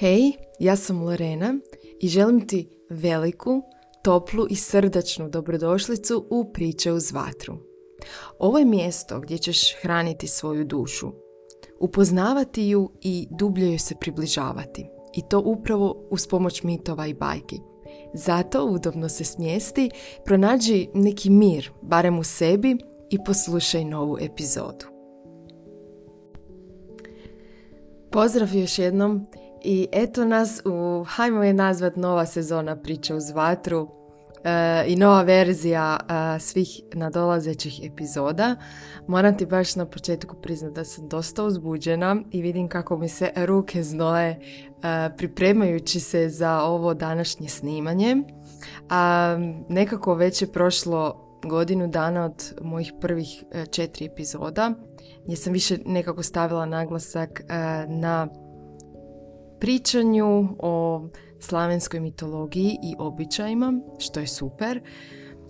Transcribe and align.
Hej, 0.00 0.32
ja 0.58 0.76
sam 0.76 1.02
Lorena 1.02 1.54
i 2.00 2.08
želim 2.08 2.46
ti 2.46 2.68
veliku, 2.90 3.62
toplu 4.02 4.46
i 4.50 4.56
srdačnu 4.56 5.28
dobrodošlicu 5.28 6.26
u 6.30 6.52
Priče 6.52 6.92
uz 6.92 7.12
vatru. 7.12 7.56
Ovo 8.38 8.58
je 8.58 8.64
mjesto 8.64 9.20
gdje 9.20 9.38
ćeš 9.38 9.74
hraniti 9.80 10.26
svoju 10.26 10.64
dušu, 10.64 11.12
upoznavati 11.80 12.68
ju 12.68 12.90
i 13.00 13.28
dublje 13.30 13.66
joj 13.66 13.78
se 13.78 13.94
približavati. 14.00 14.86
I 15.14 15.22
to 15.28 15.40
upravo 15.40 16.06
uz 16.10 16.26
pomoć 16.26 16.62
mitova 16.62 17.06
i 17.06 17.14
bajki. 17.14 17.56
Zato 18.14 18.64
udobno 18.64 19.08
se 19.08 19.24
smjesti, 19.24 19.90
pronađi 20.24 20.88
neki 20.94 21.30
mir, 21.30 21.70
barem 21.82 22.18
u 22.18 22.24
sebi 22.24 22.76
i 23.10 23.18
poslušaj 23.26 23.84
novu 23.84 24.18
epizodu. 24.20 24.86
Pozdrav 28.10 28.54
još 28.54 28.78
jednom 28.78 29.26
i 29.62 29.88
eto 29.92 30.24
nas 30.24 30.62
u, 30.64 31.04
hajmo 31.04 31.44
je 31.44 31.52
nazvat 31.52 31.96
nova 31.96 32.26
sezona 32.26 32.76
priče 32.76 33.14
uz 33.14 33.30
vatru 33.30 33.88
e, 34.44 34.84
i 34.86 34.96
nova 34.96 35.22
verzija 35.22 35.96
e, 36.00 36.40
svih 36.40 36.80
nadolazećih 36.94 37.80
epizoda. 37.84 38.56
Moram 39.06 39.38
ti 39.38 39.46
baš 39.46 39.76
na 39.76 39.86
početku 39.86 40.36
priznati 40.36 40.74
da 40.74 40.84
sam 40.84 41.08
dosta 41.08 41.44
uzbuđena 41.44 42.16
i 42.30 42.42
vidim 42.42 42.68
kako 42.68 42.96
mi 42.96 43.08
se 43.08 43.30
ruke 43.36 43.82
znoje 43.82 44.30
e, 44.30 44.40
pripremajući 45.16 46.00
se 46.00 46.28
za 46.28 46.62
ovo 46.62 46.94
današnje 46.94 47.48
snimanje. 47.48 48.16
A, 48.90 49.36
nekako 49.68 50.14
već 50.14 50.42
je 50.42 50.52
prošlo 50.52 51.24
godinu 51.44 51.88
dana 51.88 52.24
od 52.24 52.54
mojih 52.62 52.92
prvih 53.00 53.44
četiri 53.70 54.06
epizoda 54.06 54.72
gdje 55.24 55.36
sam 55.36 55.52
više 55.52 55.78
nekako 55.86 56.22
stavila 56.22 56.66
naglasak 56.66 57.42
na 57.88 58.28
pričanju 59.60 60.48
o 60.58 61.08
slavenskoj 61.40 62.00
mitologiji 62.00 62.78
i 62.82 62.94
običajima, 62.98 63.80
što 63.98 64.20
je 64.20 64.26
super. 64.26 64.80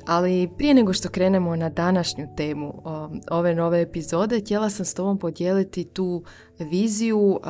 Ali 0.06 0.50
prije 0.56 0.74
nego 0.74 0.92
što 0.92 1.08
krenemo 1.08 1.56
na 1.56 1.68
današnju 1.68 2.26
temu 2.36 2.82
ove 3.30 3.54
nove 3.54 3.82
epizode, 3.82 4.40
htjela 4.40 4.70
sam 4.70 4.84
s 4.84 4.94
tobom 4.94 5.18
podijeliti 5.18 5.84
tu 5.84 6.22
viziju 6.58 7.40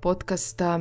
podcasta 0.00 0.80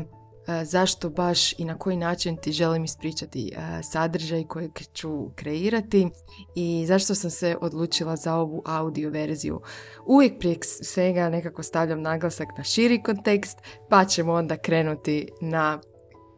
zašto 0.64 1.10
baš 1.10 1.60
i 1.60 1.66
na 1.66 1.78
koji 1.78 1.98
način 1.98 2.38
ti 2.38 2.52
želim 2.52 2.84
ispričati 2.84 3.54
sadržaj 3.84 4.44
kojeg 4.44 4.72
ću 4.94 5.30
kreirati 5.36 6.10
i 6.56 6.86
zašto 6.88 7.16
sam 7.16 7.30
se 7.30 7.58
odlučila 7.62 8.16
za 8.16 8.36
ovu 8.36 8.62
audio 8.66 9.10
verziju. 9.10 9.62
Uvijek 10.06 10.40
prije 10.40 10.58
svega 10.62 11.30
nekako 11.30 11.64
stavljam 11.64 12.02
naglasak 12.02 12.48
na 12.58 12.64
širi 12.64 13.04
kontekst, 13.04 13.58
pa 13.90 14.06
ćemo 14.06 14.34
onda 14.34 14.58
krenuti 14.58 15.28
na 15.42 15.80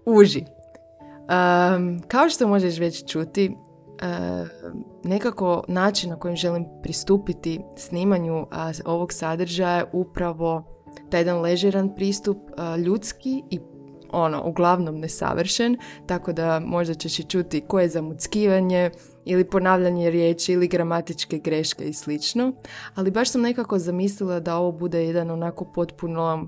uži. 0.06 0.44
kao 2.08 2.30
što 2.30 2.48
možeš 2.48 2.78
već 2.78 3.12
čuti, 3.12 3.56
nekako 5.04 5.64
način 5.68 6.10
na 6.10 6.20
kojim 6.20 6.36
želim 6.36 6.66
pristupiti 6.84 7.62
snimanju 7.78 8.48
ovog 8.86 9.14
sadržaja 9.14 9.78
je 9.78 9.86
upravo 9.94 10.64
taj 11.10 11.20
jedan 11.20 11.42
ležeran 11.42 11.96
pristup 11.96 12.38
ljudski 12.86 13.44
i 13.50 13.60
ono, 14.12 14.44
uglavnom 14.46 15.00
nesavršen, 15.00 15.78
tako 16.06 16.34
da 16.34 16.60
možda 16.60 16.94
ćeš 16.94 17.20
i 17.20 17.24
čuti 17.24 17.62
koje 17.68 17.84
je 17.84 17.90
zamuckivanje 17.90 18.92
ili 19.26 19.50
ponavljanje 19.50 20.10
riječi 20.10 20.54
ili 20.54 20.68
gramatičke 20.68 21.38
greške 21.38 21.86
i 21.86 21.94
slično. 21.94 22.54
Ali 22.96 23.12
baš 23.12 23.30
sam 23.30 23.42
nekako 23.42 23.80
zamislila 23.80 24.40
da 24.40 24.58
ovo 24.58 24.72
bude 24.72 25.06
jedan 25.06 25.32
onako 25.32 25.66
potpuno 25.66 26.48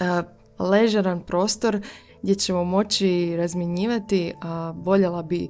uh, 0.00 0.66
ležeran 0.68 1.20
prostor 1.20 1.80
gdje 2.22 2.34
ćemo 2.34 2.64
moći 2.64 3.36
razmjenjivati, 3.36 4.34
a 4.42 4.74
voljela 4.76 5.22
bi 5.22 5.48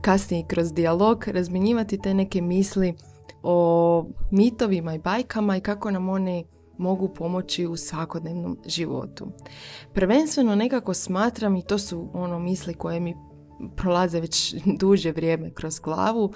kasnije 0.00 0.44
kroz 0.48 0.72
dijalog 0.72 1.28
razmjenjivati 1.28 1.98
te 2.02 2.14
neke 2.14 2.40
misli 2.40 2.94
o 3.42 4.06
mitovima 4.30 4.94
i 4.94 4.98
bajkama 4.98 5.56
i 5.56 5.60
kako 5.60 5.90
nam 5.90 6.08
oni 6.08 6.44
mogu 6.78 7.08
pomoći 7.08 7.66
u 7.66 7.76
svakodnevnom 7.76 8.58
životu. 8.66 9.26
Prvenstveno 9.92 10.54
nekako 10.54 10.94
smatram 10.94 11.56
i 11.56 11.62
to 11.62 11.78
su 11.78 12.10
ono 12.12 12.38
misli 12.38 12.74
koje 12.74 13.00
mi 13.00 13.14
prolaze 13.76 14.20
već 14.20 14.54
duže 14.80 15.12
vrijeme 15.12 15.50
kroz 15.50 15.80
glavu, 15.80 16.32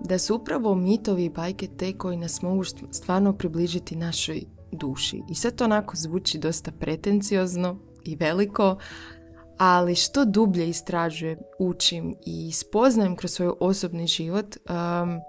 da 0.00 0.18
su 0.18 0.36
upravo 0.36 0.74
mitovi 0.74 1.24
i 1.24 1.30
bajke 1.30 1.68
te 1.78 1.92
koji 1.92 2.16
nas 2.16 2.42
mogu 2.42 2.64
stvarno 2.90 3.32
približiti 3.32 3.96
našoj 3.96 4.42
duši. 4.72 5.22
I 5.30 5.34
sve 5.34 5.50
to 5.50 5.64
onako 5.64 5.96
zvuči 5.96 6.38
dosta 6.38 6.72
pretenciozno 6.72 7.78
i 8.04 8.16
veliko, 8.16 8.78
ali 9.58 9.94
što 9.94 10.24
dublje 10.24 10.68
istražujem, 10.68 11.38
učim 11.58 12.14
i 12.26 12.52
spoznajem 12.52 13.16
kroz 13.16 13.32
svoj 13.32 13.52
osobni 13.60 14.06
život, 14.06 14.56
um, 14.56 15.20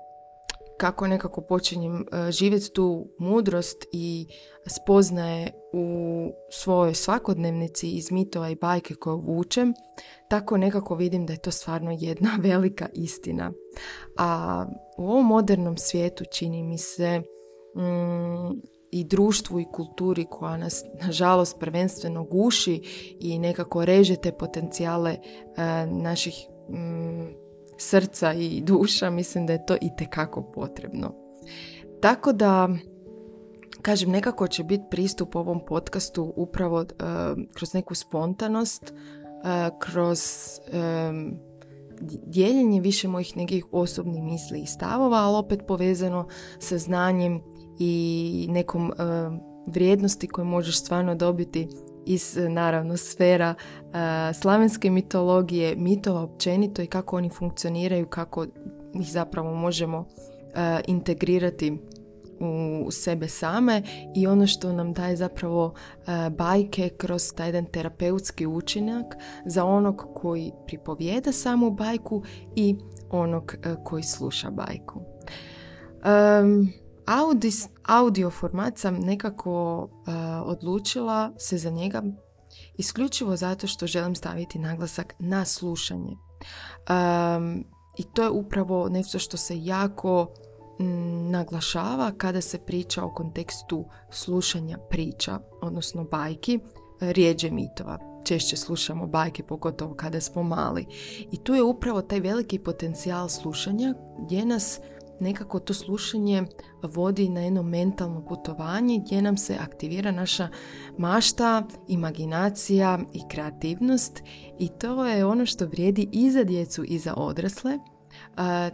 kako 0.82 1.08
nekako 1.08 1.42
počinjem 1.42 2.02
e, 2.02 2.32
živjeti 2.32 2.74
tu 2.74 3.08
mudrost 3.20 3.86
i 3.92 4.28
spoznaje 4.68 5.52
u 5.74 5.86
svojoj 6.52 6.94
svakodnevnici 6.94 7.92
iz 7.92 8.12
mitova 8.12 8.50
i 8.50 8.56
bajke 8.56 8.96
koje 8.96 9.16
vučem, 9.16 9.74
tako 10.30 10.58
nekako 10.58 10.96
vidim 10.96 11.26
da 11.26 11.34
je 11.34 11.40
to 11.40 11.52
stvarno 11.52 11.98
jedna 12.00 12.38
velika 12.50 12.88
istina. 12.94 13.52
A 14.18 14.66
u 14.98 15.04
ovom 15.04 15.26
modernom 15.26 15.78
svijetu 15.78 16.24
čini 16.32 16.64
mi 16.64 16.78
se 16.78 17.20
mm, 17.76 18.62
i 18.92 19.04
društvu 19.04 19.60
i 19.60 19.66
kulturi 19.72 20.26
koja 20.30 20.58
nas 20.58 20.84
nažalost 21.02 21.60
prvenstveno 21.60 22.24
guši 22.24 22.82
i 23.20 23.40
nekako 23.40 23.86
reže 23.86 24.16
te 24.16 24.32
potencijale 24.32 25.12
e, 25.12 25.20
naših 25.86 26.34
mm, 26.70 27.51
srca 27.82 28.34
i 28.34 28.62
duša, 28.62 29.10
mislim 29.10 29.46
da 29.46 29.54
je 29.54 29.66
to 29.66 29.76
i 29.76 29.90
tekako 29.98 30.42
potrebno. 30.42 31.14
Tako 32.02 32.34
da, 32.34 32.70
kažem, 33.82 34.12
nekako 34.12 34.48
će 34.48 34.64
biti 34.64 34.84
pristup 34.92 35.36
ovom 35.36 35.66
podcastu 35.68 36.34
upravo 36.36 36.80
uh, 36.80 36.86
kroz 37.54 37.74
neku 37.74 37.96
spontanost, 37.96 38.94
uh, 38.94 39.80
kroz 39.80 40.22
um, 41.10 41.38
dijeljenje 42.26 42.82
više 42.82 43.08
mojih 43.08 43.38
nekih 43.38 43.66
osobnih 43.72 44.24
misli 44.24 44.60
i 44.60 44.66
stavova, 44.66 45.18
ali 45.18 45.38
opet 45.38 45.60
povezano 45.68 46.28
sa 46.60 46.78
znanjem 46.78 47.42
i 47.80 48.48
nekom 48.50 48.88
uh, 48.90 48.96
vrijednosti 49.68 50.28
koju 50.28 50.46
možeš 50.46 50.80
stvarno 50.80 51.16
dobiti 51.16 51.68
iz 52.06 52.38
naravno 52.50 52.98
sfera 52.98 53.56
uh, 53.56 53.94
slavenske 54.42 54.90
mitologije, 54.90 55.76
mitova 55.76 56.22
općenito 56.22 56.82
i 56.82 56.88
kako 56.88 57.18
oni 57.18 57.30
funkcioniraju, 57.30 58.06
kako 58.06 58.46
ih 58.94 59.12
zapravo 59.12 59.56
možemo 59.56 60.00
uh, 60.00 60.06
integrirati 60.88 61.78
u 62.86 62.92
sebe 62.92 63.28
same 63.28 63.84
i 64.16 64.28
ono 64.28 64.48
što 64.48 64.74
nam 64.74 64.94
daje 64.94 65.16
zapravo 65.16 65.74
bajke 66.38 66.90
kroz 66.90 67.34
taj 67.34 67.48
jedan 67.48 67.66
terapeutski 67.66 68.48
učinak 68.48 69.06
za 69.46 69.66
onog 69.66 70.08
koji 70.14 70.52
pripovijeda 70.68 71.32
samu 71.32 71.72
bajku 71.72 72.24
i 72.56 72.76
onog 73.10 73.56
koji 73.84 74.04
sluša 74.04 74.50
bajku. 74.50 75.02
Um, 76.42 76.74
Audis, 77.06 77.68
audio 77.84 78.30
format 78.30 78.78
sam 78.78 78.96
nekako 78.96 79.84
uh, 79.84 80.14
odlučila 80.46 81.32
se 81.38 81.58
za 81.58 81.70
njega 81.70 82.04
isključivo 82.78 83.36
zato 83.36 83.68
što 83.68 83.88
želim 83.88 84.16
staviti 84.16 84.60
naglasak 84.60 85.16
na 85.20 85.46
slušanje. 85.46 86.16
Um, 86.90 87.66
I 87.98 88.04
to 88.14 88.24
je 88.24 88.30
upravo 88.30 88.90
nešto 88.90 89.20
što 89.20 89.38
se 89.38 89.64
jako 89.64 90.34
naglašava 91.30 92.12
kada 92.18 92.42
se 92.42 92.58
priča 92.58 93.04
o 93.04 93.14
kontekstu 93.14 93.86
slušanja 94.12 94.78
priča, 94.90 95.40
odnosno 95.62 96.04
bajki, 96.04 96.60
rijeđe 97.00 97.52
mitova. 97.52 97.98
Češće 98.26 98.58
slušamo 98.58 99.08
bajke, 99.08 99.44
pogotovo 99.44 99.96
kada 99.96 100.22
smo 100.22 100.44
mali. 100.44 100.86
I 101.32 101.38
tu 101.38 101.54
je 101.54 101.64
upravo 101.64 102.02
taj 102.02 102.20
veliki 102.20 102.60
potencijal 102.60 103.30
slušanja 103.30 103.94
gdje 104.20 104.46
nas 104.46 104.80
nekako 105.22 105.60
to 105.60 105.74
slušanje 105.74 106.44
vodi 106.84 107.30
na 107.30 107.42
jedno 107.42 107.64
mentalno 107.64 108.26
putovanje 108.26 109.02
gdje 109.06 109.22
nam 109.22 109.38
se 109.38 109.58
aktivira 109.62 110.12
naša 110.12 110.48
mašta, 110.98 111.64
imaginacija 111.88 113.00
i 113.14 113.22
kreativnost 113.30 114.24
i 114.60 114.70
to 114.70 115.06
je 115.06 115.26
ono 115.26 115.46
što 115.46 115.66
vrijedi 115.66 116.10
i 116.12 116.32
za 116.32 116.44
djecu 116.44 116.84
i 116.88 117.00
za 117.00 117.14
odrasle. 117.14 117.80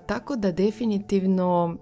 tako 0.05 0.35
da 0.35 0.51
definitivno 0.51 1.77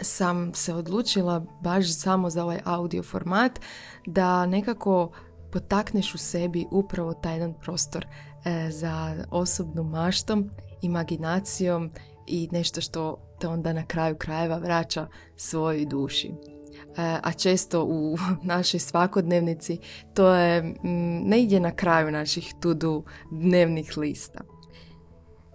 sam 0.00 0.54
se 0.54 0.74
odlučila 0.74 1.46
baš 1.60 1.94
samo 1.94 2.30
za 2.30 2.44
ovaj 2.44 2.60
audio 2.64 3.02
format 3.02 3.60
da 4.06 4.46
nekako 4.46 5.12
potakneš 5.52 6.14
u 6.14 6.18
sebi 6.18 6.66
upravo 6.70 7.14
taj 7.14 7.34
jedan 7.34 7.54
prostor 7.54 8.06
e, 8.44 8.70
za 8.70 9.24
osobnu 9.30 9.82
maštom, 9.82 10.50
imaginacijom 10.82 11.90
i 12.26 12.48
nešto 12.52 12.80
što 12.80 13.16
te 13.42 13.48
onda 13.48 13.72
na 13.72 13.86
kraju 13.86 14.16
krajeva 14.16 14.56
vraća 14.58 15.06
svojoj 15.36 15.86
duši. 15.86 16.30
a 16.96 17.32
često 17.32 17.84
u 17.84 18.16
našoj 18.54 18.80
svakodnevnici, 18.80 19.78
to 20.14 20.34
je 20.34 20.74
negdje 21.24 21.60
na 21.60 21.70
kraju 21.70 22.10
naših 22.10 22.54
tudu 22.60 23.04
dnevnih 23.30 23.98
lista. 23.98 24.40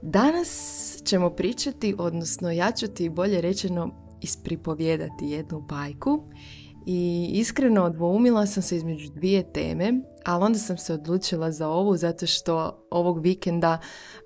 Danas 0.01 1.01
ćemo 1.05 1.29
pričati, 1.29 1.95
odnosno 1.97 2.51
ja 2.51 2.71
ću 2.71 2.87
ti 2.87 3.09
bolje 3.09 3.41
rečeno 3.41 3.89
ispripovijedati 4.21 5.25
jednu 5.25 5.61
bajku 5.61 6.23
i 6.85 7.29
iskreno 7.33 7.89
dvoumila 7.89 8.45
sam 8.45 8.63
se 8.63 8.77
između 8.77 9.09
dvije 9.13 9.53
teme, 9.53 9.93
ali 10.27 10.43
onda 10.43 10.59
sam 10.59 10.77
se 10.77 10.93
odlučila 10.93 11.51
za 11.51 11.67
ovu 11.67 11.97
zato 11.97 12.25
što 12.25 12.85
ovog 12.91 13.19
vikenda 13.21 13.77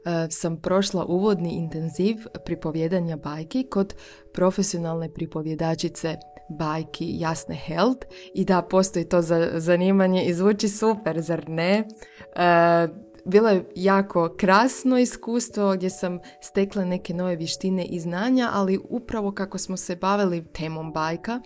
e, 0.06 0.27
sam 0.30 0.57
prošla 0.62 1.06
uvodni 1.06 1.50
intenziv 1.50 2.18
pripovjedanja 2.45 3.18
bajki 3.18 3.63
kod 3.63 3.94
profesionalne 4.33 5.13
pripovjedačice 5.13 6.18
bajki 6.50 7.06
Jasne 7.19 7.56
Held 7.56 7.98
i 8.33 8.45
da 8.45 8.62
postoji 8.62 9.06
to 9.06 9.21
za 9.21 9.50
zanimanje 9.56 10.24
i 10.24 10.33
zvuči 10.33 10.69
super, 10.69 11.21
zar 11.21 11.50
ne? 11.50 11.88
E, 12.36 12.88
bilo 13.25 13.50
je 13.50 13.65
jako 13.75 14.36
krasno 14.38 15.00
iskustvo 15.00 15.74
gdje 15.75 15.89
sam 15.89 16.19
stekla 16.42 16.86
neke 16.86 17.13
nove 17.13 17.36
vještine 17.36 17.86
i 17.86 18.00
znanja, 18.00 18.50
ali 18.53 18.80
upravo 18.89 19.31
kako 19.31 19.57
smo 19.57 19.77
se 19.77 19.95
bavili 19.95 20.45
temom 20.53 20.94
bajka, 20.94 21.42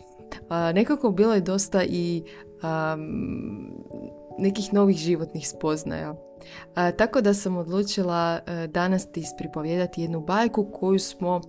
nekako 0.74 1.12
bilo 1.12 1.34
je 1.34 1.42
dosta 1.42 1.84
i 1.84 2.24
nekih 4.40 4.74
novih 4.74 4.98
životnih 4.98 5.50
spoznaja. 5.50 6.16
tako 6.98 7.22
da 7.22 7.34
sam 7.34 7.58
odlučila 7.58 8.40
danas 8.68 9.12
ti 9.12 9.20
ispripovjedati 9.20 10.02
jednu 10.02 10.22
bajku 10.22 10.72
koju 10.74 11.00
smo 11.00 11.42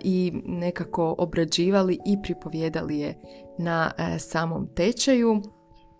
i 0.00 0.32
nekako 0.44 1.14
obrađivali 1.18 1.98
i 2.06 2.22
pripovjedali 2.22 2.98
je 2.98 3.18
na 3.58 3.90
samom 4.18 4.68
tečaju. 4.74 5.42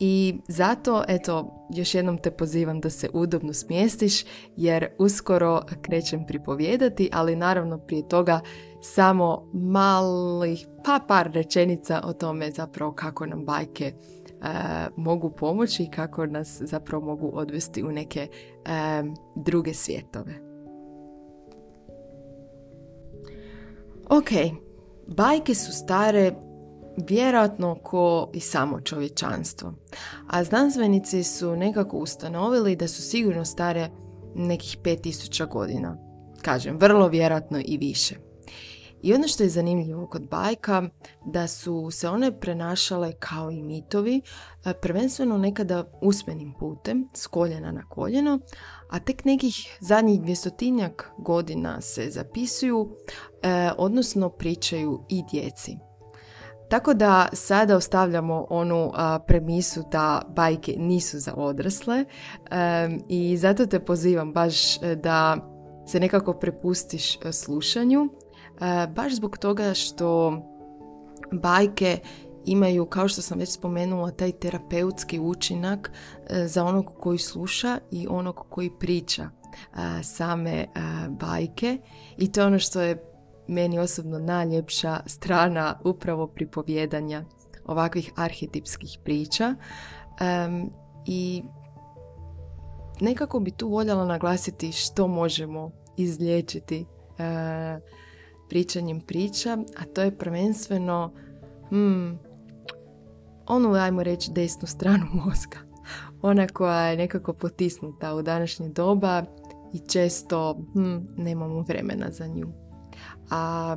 I 0.00 0.40
zato, 0.48 1.04
eto, 1.08 1.66
još 1.70 1.94
jednom 1.94 2.18
te 2.18 2.30
pozivam 2.30 2.80
da 2.80 2.90
se 2.90 3.08
udobno 3.12 3.52
smjestiš 3.52 4.24
jer 4.56 4.88
uskoro 4.98 5.62
krećem 5.82 6.26
pripovjedati, 6.26 7.10
ali 7.12 7.36
naravno 7.36 7.78
prije 7.78 8.08
toga 8.08 8.40
samo 8.80 9.50
malih, 9.52 10.66
pa 10.84 11.00
par 11.08 11.30
rečenica 11.32 12.00
o 12.04 12.12
tome 12.12 12.50
zapravo 12.50 12.92
kako 12.92 13.26
nam 13.26 13.44
bajke 13.44 13.84
e, 13.84 13.92
mogu 14.96 15.30
pomoći 15.30 15.82
i 15.82 15.90
kako 15.90 16.26
nas 16.26 16.62
zapravo 16.62 17.06
mogu 17.06 17.30
odvesti 17.34 17.82
u 17.82 17.92
neke 17.92 18.28
druge 19.36 19.74
svjetove. 19.74 20.34
Ok, 24.10 24.30
bajke 25.06 25.54
su 25.54 25.72
stare 25.72 26.34
vjerojatno 27.08 27.78
ko 27.82 28.30
i 28.34 28.40
samo 28.40 28.80
čovječanstvo. 28.80 29.72
A 30.26 30.44
znanstvenici 30.44 31.22
su 31.22 31.56
nekako 31.56 31.98
ustanovili 31.98 32.76
da 32.76 32.88
su 32.88 33.02
sigurno 33.02 33.44
stare 33.44 33.90
nekih 34.34 34.78
5000 34.82 35.48
godina. 35.48 35.98
Kažem, 36.42 36.78
vrlo 36.78 37.08
vjerojatno 37.08 37.58
i 37.64 37.76
više. 37.76 38.27
I 39.02 39.14
ono 39.14 39.28
što 39.28 39.42
je 39.42 39.48
zanimljivo 39.48 40.06
kod 40.06 40.28
bajka, 40.28 40.82
da 41.26 41.46
su 41.46 41.90
se 41.90 42.08
one 42.08 42.40
prenašale 42.40 43.12
kao 43.12 43.50
i 43.50 43.62
mitovi, 43.62 44.20
prvenstveno 44.82 45.38
nekada 45.38 45.84
usmenim 46.02 46.54
putem, 46.58 47.08
s 47.14 47.26
koljena 47.26 47.72
na 47.72 47.88
koljeno, 47.88 48.38
a 48.90 48.98
tek 48.98 49.24
nekih 49.24 49.78
zadnjih 49.80 50.22
dvjestotinjak 50.22 51.10
godina 51.18 51.80
se 51.80 52.10
zapisuju, 52.10 52.96
e, 53.42 53.70
odnosno 53.78 54.28
pričaju 54.28 55.04
i 55.08 55.22
djeci. 55.30 55.78
Tako 56.68 56.94
da 56.94 57.28
sada 57.32 57.76
ostavljamo 57.76 58.46
onu 58.50 58.92
premisu 59.26 59.84
da 59.92 60.22
bajke 60.28 60.74
nisu 60.78 61.18
za 61.18 61.34
odrasle 61.34 62.04
i 63.08 63.36
zato 63.36 63.66
te 63.66 63.80
pozivam 63.80 64.32
baš 64.32 64.82
e, 64.82 64.94
da 64.94 65.36
se 65.86 66.00
nekako 66.00 66.32
prepustiš 66.32 67.16
e, 67.16 67.32
slušanju, 67.32 68.04
e, 68.04 68.27
baš 68.94 69.14
zbog 69.14 69.38
toga 69.38 69.74
što 69.74 70.32
bajke 71.32 71.98
imaju, 72.44 72.86
kao 72.86 73.08
što 73.08 73.22
sam 73.22 73.38
već 73.38 73.48
spomenula, 73.48 74.10
taj 74.10 74.32
terapeutski 74.32 75.20
učinak 75.20 75.92
za 76.46 76.64
onog 76.64 76.92
koji 77.00 77.18
sluša 77.18 77.78
i 77.90 78.06
onog 78.10 78.46
koji 78.48 78.70
priča 78.78 79.30
same 80.02 80.66
bajke. 81.08 81.78
I 82.16 82.32
to 82.32 82.40
je 82.40 82.46
ono 82.46 82.58
što 82.58 82.80
je 82.80 83.02
meni 83.48 83.78
osobno 83.78 84.18
najljepša 84.18 85.00
strana 85.06 85.80
upravo 85.84 86.26
pripovjedanja 86.26 87.24
ovakvih 87.66 88.12
arhetipskih 88.16 88.98
priča. 89.04 89.54
I 91.06 91.42
nekako 93.00 93.40
bi 93.40 93.50
tu 93.50 93.68
voljela 93.68 94.04
naglasiti 94.04 94.72
što 94.72 95.06
možemo 95.06 95.70
izliječiti 95.96 96.86
uh, 97.08 97.18
pričanjem 98.48 99.00
priča, 99.00 99.58
a 99.78 99.84
to 99.94 100.02
je 100.02 100.18
prvenstveno 100.18 101.12
hmm, 101.68 102.18
onu, 103.46 103.74
ajmo 103.74 104.02
reći, 104.02 104.32
desnu 104.32 104.66
stranu 104.66 105.06
mozga. 105.24 105.58
Ona 106.22 106.46
koja 106.46 106.80
je 106.80 106.96
nekako 106.96 107.32
potisnuta 107.32 108.14
u 108.14 108.22
današnje 108.22 108.68
doba 108.68 109.24
i 109.72 109.78
često 109.78 110.58
hmm, 110.74 111.08
nemamo 111.16 111.60
vremena 111.60 112.06
za 112.10 112.26
nju 112.26 112.68
a 113.30 113.76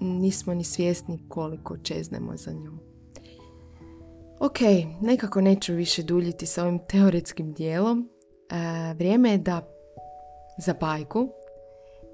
nismo 0.00 0.54
ni 0.54 0.64
svjesni 0.64 1.18
koliko 1.28 1.76
čeznemo 1.76 2.36
za 2.36 2.52
njom. 2.52 2.80
Ok, 4.40 4.58
nekako 5.00 5.40
neću 5.40 5.74
više 5.74 6.02
duljiti 6.02 6.46
sa 6.46 6.62
ovim 6.62 6.80
teoretskim 6.88 7.52
dijelom. 7.52 8.08
E, 8.50 8.94
vrijeme 8.94 9.30
je 9.30 9.38
da 9.38 9.68
za 10.58 10.74
bajku 10.80 11.28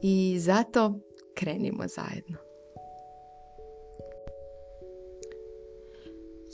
i 0.02 0.36
zato 0.38 1.00
krenimo 1.38 1.84
zajedno. 1.88 2.38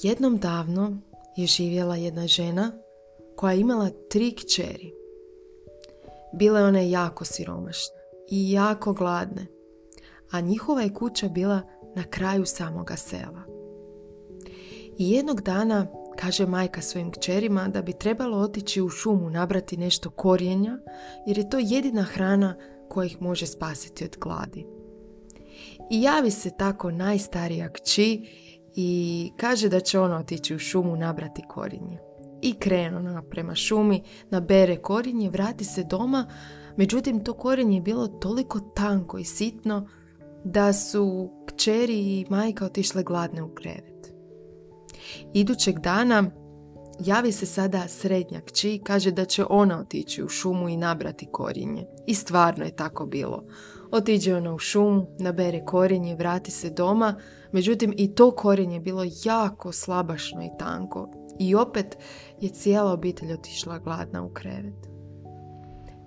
Jednom 0.02 0.38
davno 0.38 0.98
je 1.36 1.46
živjela 1.46 1.96
jedna 1.96 2.26
žena 2.26 2.72
koja 3.36 3.52
je 3.52 3.60
imala 3.60 3.90
tri 4.10 4.34
kćeri. 4.34 4.94
Bile 6.32 6.64
one 6.64 6.90
jako 6.90 7.24
siromašne 7.24 7.96
i 8.30 8.52
jako 8.52 8.92
gladne 8.92 9.46
a 10.34 10.40
njihova 10.40 10.80
je 10.80 10.94
kuća 10.94 11.28
bila 11.28 11.60
na 11.94 12.04
kraju 12.10 12.46
samoga 12.46 12.96
sela. 12.96 13.42
I 14.98 15.10
jednog 15.10 15.40
dana 15.40 15.86
kaže 16.16 16.46
majka 16.46 16.82
svojim 16.82 17.10
kćerima 17.10 17.68
da 17.68 17.82
bi 17.82 17.92
trebalo 17.92 18.38
otići 18.38 18.82
u 18.82 18.88
šumu 18.88 19.30
nabrati 19.30 19.76
nešto 19.76 20.10
korijenja 20.10 20.78
jer 21.26 21.38
je 21.38 21.50
to 21.50 21.58
jedina 21.60 22.02
hrana 22.02 22.56
koja 22.88 23.06
ih 23.06 23.22
može 23.22 23.46
spasiti 23.46 24.04
od 24.04 24.16
gladi. 24.20 24.66
I 25.90 26.02
javi 26.02 26.30
se 26.30 26.50
tako 26.58 26.90
najstarija 26.90 27.68
kći 27.68 28.26
i 28.76 29.30
kaže 29.36 29.68
da 29.68 29.80
će 29.80 30.00
ona 30.00 30.18
otići 30.18 30.54
u 30.54 30.58
šumu 30.58 30.96
nabrati 30.96 31.42
korijenje. 31.48 31.98
I 32.42 32.54
krenu 32.54 32.98
ona 32.98 33.22
prema 33.22 33.54
šumi, 33.54 34.02
nabere 34.30 34.76
korijenje, 34.76 35.30
vrati 35.30 35.64
se 35.64 35.84
doma, 35.84 36.26
međutim 36.76 37.24
to 37.24 37.32
korijenje 37.32 37.76
je 37.76 37.82
bilo 37.82 38.06
toliko 38.06 38.60
tanko 38.60 39.18
i 39.18 39.24
sitno 39.24 39.88
da 40.44 40.72
su 40.72 41.30
kćeri 41.46 41.98
i 41.98 42.26
majka 42.28 42.64
otišle 42.64 43.02
gladne 43.02 43.42
u 43.42 43.54
krevet. 43.54 44.14
Idućeg 45.34 45.78
dana 45.78 46.30
javi 47.00 47.32
se 47.32 47.46
sada 47.46 47.88
srednja 47.88 48.40
kći 48.40 48.74
i 48.74 48.78
kaže 48.78 49.10
da 49.10 49.24
će 49.24 49.44
ona 49.50 49.80
otići 49.80 50.22
u 50.22 50.28
šumu 50.28 50.68
i 50.68 50.76
nabrati 50.76 51.28
korinje. 51.32 51.86
I 52.06 52.14
stvarno 52.14 52.64
je 52.64 52.76
tako 52.76 53.06
bilo. 53.06 53.44
Otiđe 53.94 54.34
ona 54.34 54.54
u 54.54 54.58
šumu, 54.58 55.06
nabere 55.18 55.64
korinje, 55.64 56.14
vrati 56.14 56.50
se 56.50 56.70
doma, 56.70 57.14
međutim 57.52 57.94
i 57.96 58.14
to 58.14 58.30
korinje 58.30 58.80
bilo 58.80 59.04
jako 59.24 59.72
slabašno 59.72 60.42
i 60.44 60.50
tanko. 60.58 61.10
I 61.38 61.54
opet 61.54 61.98
je 62.40 62.48
cijela 62.48 62.92
obitelj 62.92 63.32
otišla 63.32 63.78
gladna 63.78 64.22
u 64.22 64.32
krevet. 64.32 64.88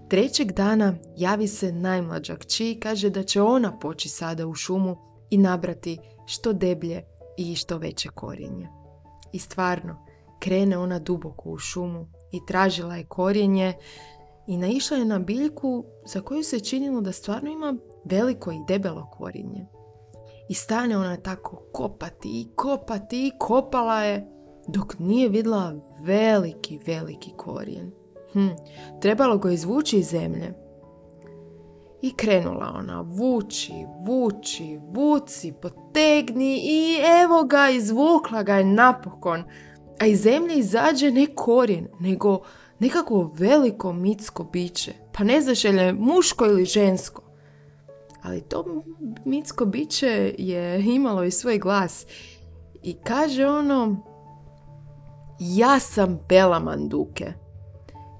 Trećeg 0.09 0.51
dana 0.51 0.95
javi 1.17 1.47
se 1.47 1.71
najmlađa 1.71 2.35
kći 2.35 2.71
i 2.71 2.79
kaže 2.79 3.09
da 3.09 3.23
će 3.23 3.41
ona 3.41 3.79
poći 3.79 4.09
sada 4.09 4.47
u 4.47 4.55
šumu 4.55 4.97
i 5.29 5.37
nabrati 5.37 5.97
što 6.25 6.53
deblje 6.53 7.03
i 7.37 7.55
što 7.55 7.77
veće 7.77 8.09
korijenje. 8.09 8.67
I 9.33 9.39
stvarno, 9.39 10.05
krene 10.39 10.77
ona 10.77 10.99
duboko 10.99 11.49
u 11.49 11.57
šumu 11.57 12.07
i 12.31 12.39
tražila 12.47 12.95
je 12.95 13.05
korijenje 13.05 13.73
i 14.47 14.57
naišla 14.57 14.97
je 14.97 15.05
na 15.05 15.19
biljku 15.19 15.85
za 16.05 16.21
koju 16.21 16.43
se 16.43 16.59
činilo 16.59 17.01
da 17.01 17.11
stvarno 17.11 17.51
ima 17.51 17.75
veliko 18.05 18.51
i 18.51 18.63
debelo 18.67 19.09
korijenje. 19.11 19.65
I 20.49 20.53
stane 20.53 20.97
ona 20.97 21.17
tako 21.17 21.63
kopati 21.71 22.29
i 22.29 22.47
kopati 22.55 23.27
i 23.27 23.31
kopala 23.39 24.03
je 24.03 24.27
dok 24.67 24.99
nije 24.99 25.29
vidjela 25.29 25.75
veliki, 26.01 26.79
veliki 26.85 27.31
korijen. 27.37 27.91
Hm, 28.33 28.47
trebalo 29.01 29.37
ga 29.37 29.51
izvući 29.51 29.97
iz 29.97 30.07
zemlje. 30.07 30.53
I 32.01 32.13
krenula 32.13 32.73
ona 32.75 33.01
vuči, 33.01 33.73
vuči, 34.05 34.79
vuci, 34.93 35.53
potegni 35.61 36.61
i 36.63 36.97
evo 37.23 37.43
ga, 37.43 37.69
izvukla 37.69 38.43
ga 38.43 38.55
je 38.55 38.65
napokon. 38.65 39.43
A 39.99 40.05
iz 40.05 40.21
zemlje 40.21 40.55
izađe 40.55 41.11
ne 41.11 41.25
korijen, 41.35 41.87
nego 41.99 42.39
nekako 42.79 43.31
veliko 43.33 43.93
mitsko 43.93 44.43
biće. 44.43 44.93
Pa 45.13 45.23
ne 45.23 45.41
znaš 45.41 45.65
je 45.65 45.93
muško 45.93 46.45
ili 46.45 46.65
žensko. 46.65 47.21
Ali 48.23 48.41
to 48.41 48.83
mitsko 49.25 49.65
biće 49.65 50.35
je 50.37 50.95
imalo 50.95 51.23
i 51.23 51.31
svoj 51.31 51.59
glas. 51.59 52.05
I 52.83 52.93
kaže 52.93 53.45
ono, 53.45 53.95
ja 55.39 55.79
sam 55.79 56.19
Bela 56.29 56.59
Manduke. 56.59 57.33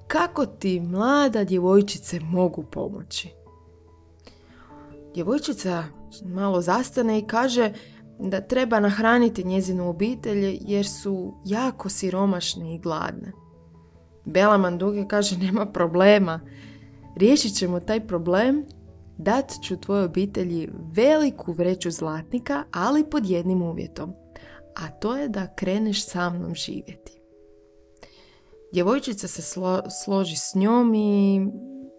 Kako 0.06 0.46
ti 0.46 0.80
mlada 0.80 1.44
djevojčice 1.44 2.20
mogu 2.20 2.62
pomoći? 2.62 3.28
Djevojčica 5.14 5.84
malo 6.24 6.60
zastane 6.60 7.18
i 7.18 7.26
kaže 7.26 7.72
da 8.18 8.40
treba 8.40 8.80
nahraniti 8.80 9.44
njezinu 9.44 9.88
obitelj 9.88 10.58
jer 10.60 10.86
su 10.86 11.34
jako 11.44 11.88
siromašne 11.88 12.74
i 12.74 12.78
gladne. 12.78 13.32
Bela 14.28 14.58
Manduke 14.58 15.04
kaže 15.08 15.38
nema 15.38 15.66
problema, 15.66 16.40
riješit 17.16 17.54
ćemo 17.54 17.80
taj 17.80 18.06
problem, 18.06 18.64
dat 19.18 19.52
ću 19.62 19.76
tvojoj 19.76 20.04
obitelji 20.04 20.68
veliku 20.94 21.52
vreću 21.52 21.90
zlatnika, 21.90 22.64
ali 22.72 23.10
pod 23.10 23.26
jednim 23.26 23.62
uvjetom, 23.62 24.12
a 24.76 24.88
to 24.90 25.16
je 25.16 25.28
da 25.28 25.54
kreneš 25.54 26.06
sa 26.06 26.30
mnom 26.30 26.54
živjeti. 26.54 27.20
Djevojčica 28.72 29.28
se 29.28 29.42
složi 30.04 30.36
s 30.36 30.54
njom 30.54 30.94
i 30.94 31.40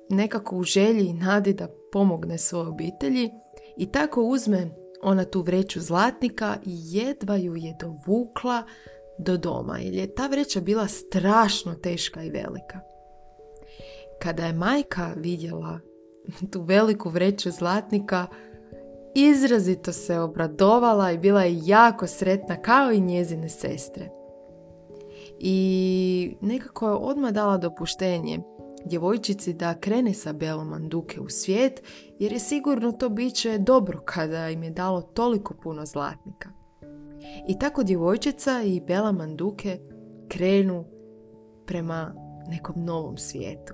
nekako 0.10 0.58
u 0.58 0.64
želji 0.64 1.06
i 1.06 1.14
nadi 1.14 1.54
da 1.54 1.68
pomogne 1.92 2.38
svojoj 2.38 2.68
obitelji 2.68 3.30
i 3.78 3.92
tako 3.92 4.24
uzme 4.24 4.72
ona 5.02 5.26
tu 5.26 5.42
vreću 5.42 5.82
zlatnika 5.82 6.58
i 6.66 6.78
jedva 6.98 7.36
ju 7.36 7.56
je 7.56 7.76
dovukla 7.80 8.64
do 9.20 9.38
doma 9.38 9.78
jer 9.80 9.94
je 9.94 10.16
ta 10.16 10.28
vreća 10.28 10.62
bila 10.62 10.88
strašno 10.88 11.74
teška 11.74 12.24
i 12.24 12.30
velika. 12.30 12.80
Kada 14.22 14.46
je 14.46 14.54
majka 14.54 15.14
vidjela 15.16 15.80
tu 16.52 16.62
veliku 16.62 17.10
vreću 17.10 17.52
zlatnika, 17.52 18.28
izrazito 19.16 19.94
se 19.94 20.20
obradovala 20.20 21.12
i 21.12 21.18
bila 21.18 21.44
je 21.44 21.62
jako 21.66 22.08
sretna 22.08 22.56
kao 22.56 22.92
i 22.92 23.02
njezine 23.02 23.50
sestre. 23.50 24.10
I 25.40 26.36
nekako 26.42 26.88
je 26.88 26.94
odmah 26.94 27.32
dala 27.32 27.58
dopuštenje 27.58 28.40
djevojčici 28.86 29.54
da 29.54 29.80
krene 29.80 30.14
sa 30.14 30.34
Belom 30.34 30.68
Manduke 30.68 31.20
u 31.20 31.30
svijet, 31.30 31.84
jer 32.20 32.32
je 32.32 32.40
sigurno 32.40 32.92
to 32.92 33.10
biće 33.10 33.58
dobro 33.58 34.02
kada 34.06 34.50
im 34.50 34.64
je 34.64 34.70
dalo 34.70 35.02
toliko 35.02 35.54
puno 35.64 35.86
zlatnika. 35.86 36.59
I 37.48 37.60
tako 37.60 37.84
djevojčica 37.84 38.62
i 38.66 38.82
Bela 38.82 39.12
Manduke 39.12 39.80
krenu 40.28 40.86
prema 41.66 42.14
nekom 42.48 42.84
novom 42.86 43.18
svijetu. 43.18 43.74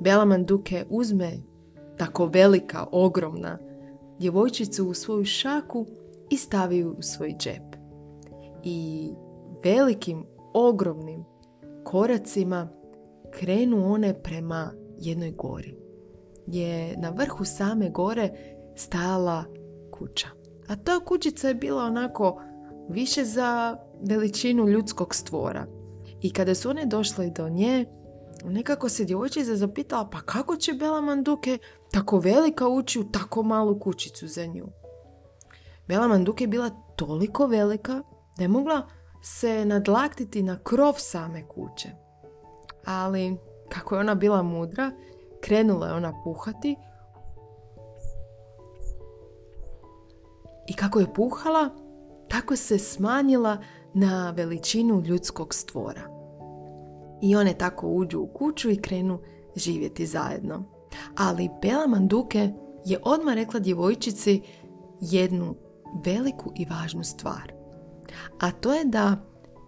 Bela 0.00 0.24
Manduke 0.24 0.84
uzme 0.90 1.32
tako 1.98 2.26
velika, 2.26 2.86
ogromna 2.92 3.58
djevojčicu 4.18 4.88
u 4.88 4.94
svoju 4.94 5.24
šaku 5.24 5.86
i 6.30 6.36
stavi 6.36 6.76
ju 6.76 6.94
u 6.98 7.02
svoj 7.02 7.34
džep. 7.38 7.76
I 8.64 9.10
velikim, 9.64 10.24
ogromnim 10.54 11.24
koracima 11.84 12.68
krenu 13.30 13.92
one 13.92 14.22
prema 14.22 14.72
jednoj 14.98 15.30
gori. 15.30 15.76
Je 16.46 16.96
na 16.96 17.10
vrhu 17.10 17.44
same 17.44 17.90
gore 17.90 18.30
stajala 18.74 19.44
kuća. 19.90 20.28
A 20.68 20.76
ta 20.76 21.00
kućica 21.04 21.48
je 21.48 21.54
bila 21.54 21.84
onako 21.84 22.42
više 22.88 23.24
za 23.24 23.76
veličinu 24.02 24.68
ljudskog 24.68 25.14
stvora. 25.14 25.66
I 26.22 26.32
kada 26.32 26.54
su 26.54 26.70
one 26.70 26.86
došle 26.86 27.30
do 27.30 27.48
nje, 27.48 27.84
nekako 28.44 28.88
se 28.88 29.04
djevojčica 29.04 29.56
zapitala 29.56 30.08
pa 30.10 30.20
kako 30.20 30.56
će 30.56 30.72
Bela 30.72 31.00
Manduke 31.00 31.58
tako 31.92 32.18
velika 32.18 32.68
ući 32.68 33.00
u 33.00 33.04
tako 33.04 33.42
malu 33.42 33.80
kućicu 33.80 34.26
za 34.28 34.46
nju. 34.46 34.66
Bela 35.88 36.08
Manduke 36.08 36.44
je 36.44 36.48
bila 36.48 36.70
toliko 36.96 37.46
velika 37.46 38.02
da 38.36 38.44
je 38.44 38.48
mogla 38.48 38.88
se 39.22 39.64
nadlaktiti 39.64 40.42
na 40.42 40.58
krov 40.58 40.94
same 40.98 41.48
kuće 41.48 42.06
ali 42.86 43.36
kako 43.68 43.94
je 43.94 44.00
ona 44.00 44.14
bila 44.14 44.42
mudra, 44.42 44.90
krenula 45.40 45.86
je 45.86 45.94
ona 45.94 46.12
puhati 46.24 46.76
i 50.68 50.72
kako 50.72 51.00
je 51.00 51.14
puhala, 51.14 51.70
tako 52.28 52.56
se 52.56 52.78
smanjila 52.78 53.58
na 53.94 54.30
veličinu 54.30 55.02
ljudskog 55.06 55.54
stvora. 55.54 56.02
I 57.22 57.36
one 57.36 57.54
tako 57.54 57.88
uđu 57.88 58.20
u 58.20 58.26
kuću 58.26 58.70
i 58.70 58.76
krenu 58.76 59.18
živjeti 59.56 60.06
zajedno. 60.06 60.64
Ali 61.16 61.50
Bela 61.62 61.86
Manduke 61.86 62.52
je 62.84 62.98
odmah 63.04 63.34
rekla 63.34 63.60
djevojčici 63.60 64.42
jednu 65.00 65.54
veliku 66.04 66.52
i 66.56 66.66
važnu 66.70 67.04
stvar. 67.04 67.52
A 68.40 68.50
to 68.50 68.74
je 68.74 68.84
da 68.84 69.16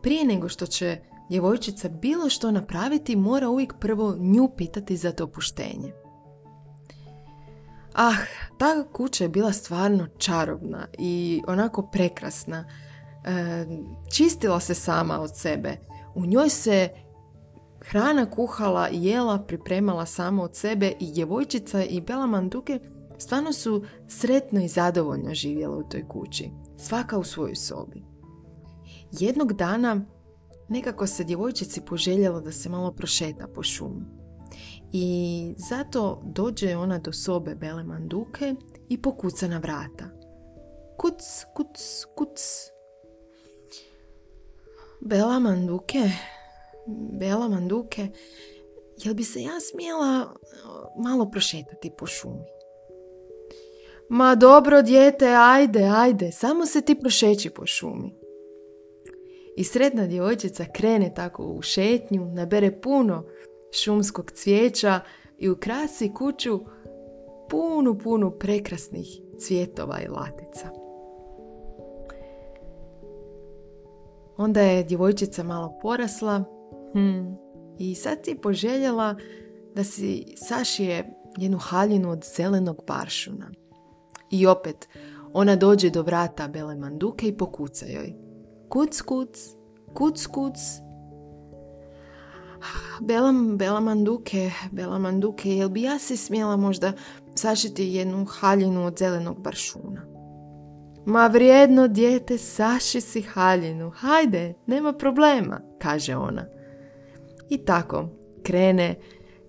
prije 0.03 0.25
nego 0.25 0.49
što 0.49 0.67
će 0.67 1.01
djevojčica 1.29 1.89
bilo 1.89 2.29
što 2.29 2.51
napraviti, 2.51 3.17
mora 3.17 3.49
uvijek 3.49 3.75
prvo 3.81 4.17
nju 4.19 4.49
pitati 4.57 4.97
za 4.97 5.13
dopuštenje. 5.13 5.93
Ah, 8.01 8.17
ta 8.59 8.85
kuća 8.93 9.25
je 9.25 9.29
bila 9.29 9.53
stvarno 9.53 10.07
čarobna 10.19 10.87
i 10.99 11.43
onako 11.47 11.83
prekrasna. 11.83 12.65
E, 13.25 13.67
čistila 14.13 14.61
se 14.61 14.75
sama 14.75 15.21
od 15.21 15.37
sebe. 15.37 15.77
U 16.15 16.27
njoj 16.27 16.49
se 16.49 16.89
hrana 17.81 18.31
kuhala 18.31 18.89
jela 18.93 19.39
pripremala 19.39 20.07
sama 20.07 20.43
od 20.43 20.57
sebe 20.57 20.93
i 21.01 21.13
djevojčica 21.13 21.85
i 21.85 22.01
Bela 22.01 22.27
Manduke 22.27 22.81
stvarno 23.19 23.53
su 23.53 23.85
sretno 24.09 24.61
i 24.61 24.69
zadovoljno 24.69 25.35
živjela 25.35 25.77
u 25.77 25.89
toj 25.89 26.09
kući. 26.09 26.51
Svaka 26.77 27.19
u 27.19 27.25
svojoj 27.25 27.57
sobi. 27.57 28.05
Jednog 29.13 29.53
dana 29.53 30.01
nekako 30.69 31.07
se 31.07 31.25
djevojčici 31.25 31.81
poželjelo 31.81 32.41
da 32.41 32.53
se 32.53 32.69
malo 32.69 32.93
prošeta 32.93 33.47
po 33.55 33.63
šumi. 33.63 34.18
I 34.93 35.55
zato 35.57 36.23
dođe 36.25 36.77
ona 36.77 36.99
do 36.99 37.13
sobe 37.13 37.55
Bele 37.55 37.85
Manduke 37.85 38.55
i 38.89 39.03
pokuca 39.03 39.49
na 39.49 39.59
vrata. 39.59 40.11
Kuc, 40.97 41.23
kuc, 41.55 42.05
kuc. 42.15 42.41
Bela 45.01 45.39
Manduke, 45.39 46.11
Bela 47.21 47.49
Manduke, 47.49 48.09
jel 48.97 49.15
bi 49.15 49.25
se 49.25 49.43
ja 49.43 49.61
smjela 49.61 50.35
malo 51.05 51.31
prošetati 51.31 51.91
po 51.99 52.07
šumi? 52.07 52.45
Ma 54.09 54.35
dobro, 54.35 54.83
dijete, 54.83 55.27
ajde, 55.39 55.85
ajde, 55.97 56.33
samo 56.33 56.67
se 56.67 56.81
ti 56.81 56.95
prošeći 57.01 57.51
po 57.51 57.67
šumi. 57.67 58.15
I 59.57 59.65
sretna 59.65 60.07
djevojčica 60.07 60.65
krene 60.73 61.15
tako 61.15 61.45
u 61.45 61.63
šetnju, 61.63 62.25
nabere 62.25 62.81
puno 62.81 63.25
šumskog 63.73 64.31
cvijeća 64.31 65.01
i 65.39 65.49
ukrasi 65.49 66.15
kuću 66.15 66.61
punu, 67.51 67.99
punu 67.99 68.31
prekrasnih 68.31 69.07
cvjetova 69.39 70.01
i 70.01 70.09
latica. 70.09 70.69
Onda 74.37 74.61
je 74.61 74.85
djevojčica 74.85 75.43
malo 75.43 75.79
porasla 75.83 76.45
hmm, 76.93 77.37
i 77.79 77.95
sad 77.95 78.19
si 78.25 78.35
poželjela 78.35 79.17
da 79.75 79.85
si 79.85 80.25
sašije 80.37 81.15
jednu 81.37 81.59
haljinu 81.59 82.11
od 82.11 82.25
zelenog 82.37 82.83
baršuna. 82.87 83.51
I 84.31 84.47
opet, 84.47 84.89
ona 85.33 85.57
dođe 85.57 85.91
do 85.91 86.03
vrata 86.03 86.49
Bele 86.49 86.77
Manduke 86.77 87.29
i 87.29 87.37
pokuca 87.37 87.87
joj. 87.87 88.15
Kuc, 88.69 89.01
kuc, 89.01 89.29
kuc, 89.95 90.27
kuc. 90.27 90.55
Bela, 93.01 93.33
Bela 93.57 93.81
Manduke, 93.81 94.51
Bela 94.71 94.99
Manduke, 94.99 95.51
jel 95.51 95.69
bi 95.69 95.83
ja 95.83 95.99
se 95.99 96.17
smjela 96.17 96.57
možda 96.57 96.93
sašiti 97.35 97.85
jednu 97.85 98.25
haljinu 98.25 98.87
od 98.87 98.99
zelenog 98.99 99.41
baršuna? 99.41 100.03
Ma 101.07 101.27
vrijedno 101.27 101.89
dijete, 101.89 102.39
saši 102.39 103.01
si 103.01 103.23
haljinu, 103.23 103.91
hajde, 103.91 104.55
nema 104.67 104.93
problema, 104.93 105.61
kaže 105.79 106.17
ona. 106.17 106.47
I 107.49 107.59
tako, 107.59 108.09
krene 108.43 108.95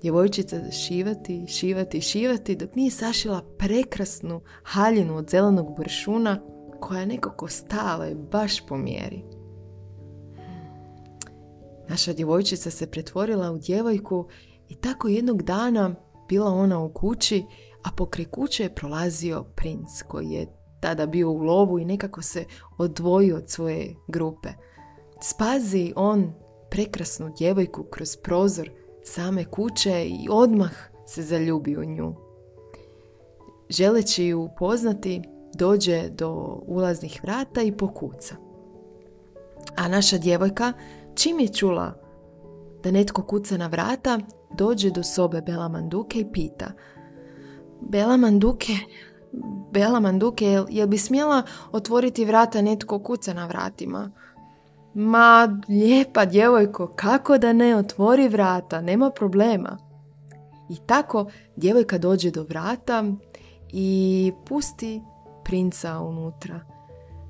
djevojčica 0.01 0.71
šivati, 0.71 1.47
šivati, 1.47 2.01
šivati, 2.01 2.55
dok 2.55 2.75
nije 2.75 2.91
sašila 2.91 3.41
prekrasnu 3.57 4.41
haljinu 4.63 5.15
od 5.15 5.29
zelenog 5.29 5.75
bršuna 5.77 6.41
koja 6.79 6.99
je 6.99 7.05
nekako 7.05 7.47
stala 7.47 8.07
i 8.07 8.15
baš 8.15 8.65
po 8.67 8.77
mjeri. 8.77 9.23
Naša 11.89 12.13
djevojčica 12.13 12.71
se 12.71 12.91
pretvorila 12.91 13.51
u 13.51 13.57
djevojku 13.57 14.27
i 14.69 14.75
tako 14.75 15.07
jednog 15.07 15.43
dana 15.43 15.95
bila 16.27 16.51
ona 16.51 16.79
u 16.79 16.93
kući, 16.93 17.45
a 17.83 17.89
pokraj 17.97 18.25
kuće 18.25 18.63
je 18.63 18.75
prolazio 18.75 19.43
princ 19.55 20.01
koji 20.07 20.29
je 20.29 20.47
tada 20.79 21.05
bio 21.05 21.31
u 21.31 21.37
lovu 21.37 21.79
i 21.79 21.85
nekako 21.85 22.21
se 22.21 22.45
odvojio 22.77 23.37
od 23.37 23.49
svoje 23.49 23.95
grupe. 24.07 24.49
Spazi 25.21 25.93
on 25.95 26.33
prekrasnu 26.69 27.33
djevojku 27.37 27.83
kroz 27.83 28.15
prozor 28.15 28.71
same 29.03 29.45
kuće 29.45 30.05
i 30.05 30.27
odmah 30.31 30.71
se 31.05 31.23
zaljubi 31.23 31.77
u 31.77 31.85
nju. 31.85 32.15
Želeći 33.69 34.25
ju 34.25 34.41
upoznati, 34.41 35.21
dođe 35.55 36.09
do 36.09 36.61
ulaznih 36.65 37.19
vrata 37.23 37.61
i 37.61 37.77
pokuca. 37.77 38.35
A 39.75 39.87
naša 39.87 40.17
djevojka, 40.17 40.73
čim 41.21 41.39
je 41.39 41.47
čula 41.47 41.93
da 42.83 42.91
netko 42.91 43.21
kuca 43.23 43.57
na 43.57 43.67
vrata, 43.67 44.19
dođe 44.57 44.89
do 44.89 45.03
sobe 45.03 45.41
Bela 45.41 45.67
Manduke 45.67 46.19
i 46.19 46.31
pita 46.31 46.71
Bela 47.81 48.17
Manduke, 48.17 48.73
Bela 49.71 49.99
Manduke, 49.99 50.45
jel, 50.45 50.65
jel 50.69 50.87
bi 50.87 50.97
smjela 50.97 51.43
otvoriti 51.71 52.25
vrata 52.25 52.61
netko 52.61 52.99
kuca 52.99 53.33
na 53.33 53.47
vratima? 53.47 54.11
Ma, 54.93 55.59
lijepa 55.69 56.25
djevojko, 56.25 56.93
kako 56.95 57.37
da 57.37 57.53
ne 57.53 57.75
otvori 57.75 58.27
vrata, 58.27 58.81
nema 58.81 59.09
problema. 59.09 59.77
I 60.69 60.75
tako 60.85 61.31
djevojka 61.55 61.97
dođe 61.97 62.31
do 62.31 62.43
vrata 62.43 63.03
i 63.71 64.31
pusti 64.45 65.01
princa 65.43 65.99
unutra. 65.99 66.59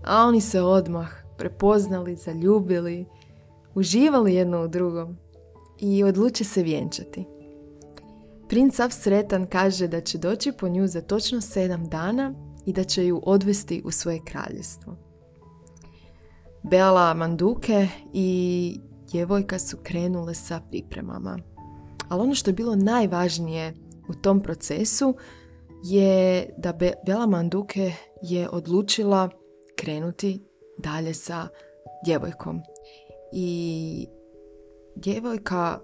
A 0.05 0.23
oni 0.23 0.41
se 0.41 0.61
odmah 0.61 1.09
prepoznali, 1.37 2.15
zaljubili, 2.15 3.05
uživali 3.79 4.35
jedno 4.35 4.63
u 4.63 4.67
drugom 4.67 5.17
i 5.79 6.03
odluče 6.03 6.43
se 6.43 6.63
vjenčati. 6.63 7.25
Princ 8.49 8.75
sav 8.75 8.89
sretan 8.89 9.47
kaže 9.47 9.87
da 9.87 10.01
će 10.01 10.17
doći 10.17 10.51
po 10.51 10.69
nju 10.69 10.87
za 10.87 11.01
točno 11.01 11.41
sedam 11.41 11.89
dana 11.89 12.33
i 12.65 12.73
da 12.73 12.83
će 12.83 13.05
ju 13.05 13.21
odvesti 13.23 13.81
u 13.85 13.91
svoje 13.91 14.19
kraljevstvo. 14.25 14.95
Bela 16.63 17.13
Manduke 17.13 17.87
i 18.13 18.79
djevojka 19.11 19.59
su 19.59 19.77
krenule 19.83 20.33
sa 20.33 20.61
pripremama. 20.69 21.39
Ali 22.09 22.21
ono 22.21 22.35
što 22.35 22.49
je 22.49 22.53
bilo 22.53 22.75
najvažnije 22.75 23.73
u 24.09 24.13
tom 24.13 24.41
procesu 24.41 25.15
je 25.83 26.49
da 26.57 26.73
Bela 27.05 27.25
Manduke 27.25 27.93
je 28.21 28.49
odlučila 28.49 29.29
krenuti 29.75 30.43
dalje 30.77 31.13
sa 31.13 31.47
djevojkom. 32.05 32.61
I 33.31 34.07
djevojka 34.95 35.79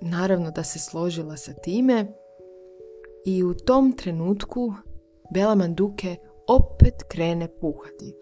naravno 0.00 0.50
da 0.50 0.62
se 0.62 0.78
složila 0.78 1.36
sa 1.36 1.52
time 1.52 2.06
i 3.26 3.44
u 3.44 3.54
tom 3.54 3.92
trenutku 3.92 4.74
Bela 5.34 5.54
Manduke 5.54 6.16
opet 6.48 6.94
krene 7.08 7.48
puhati. 7.60 8.14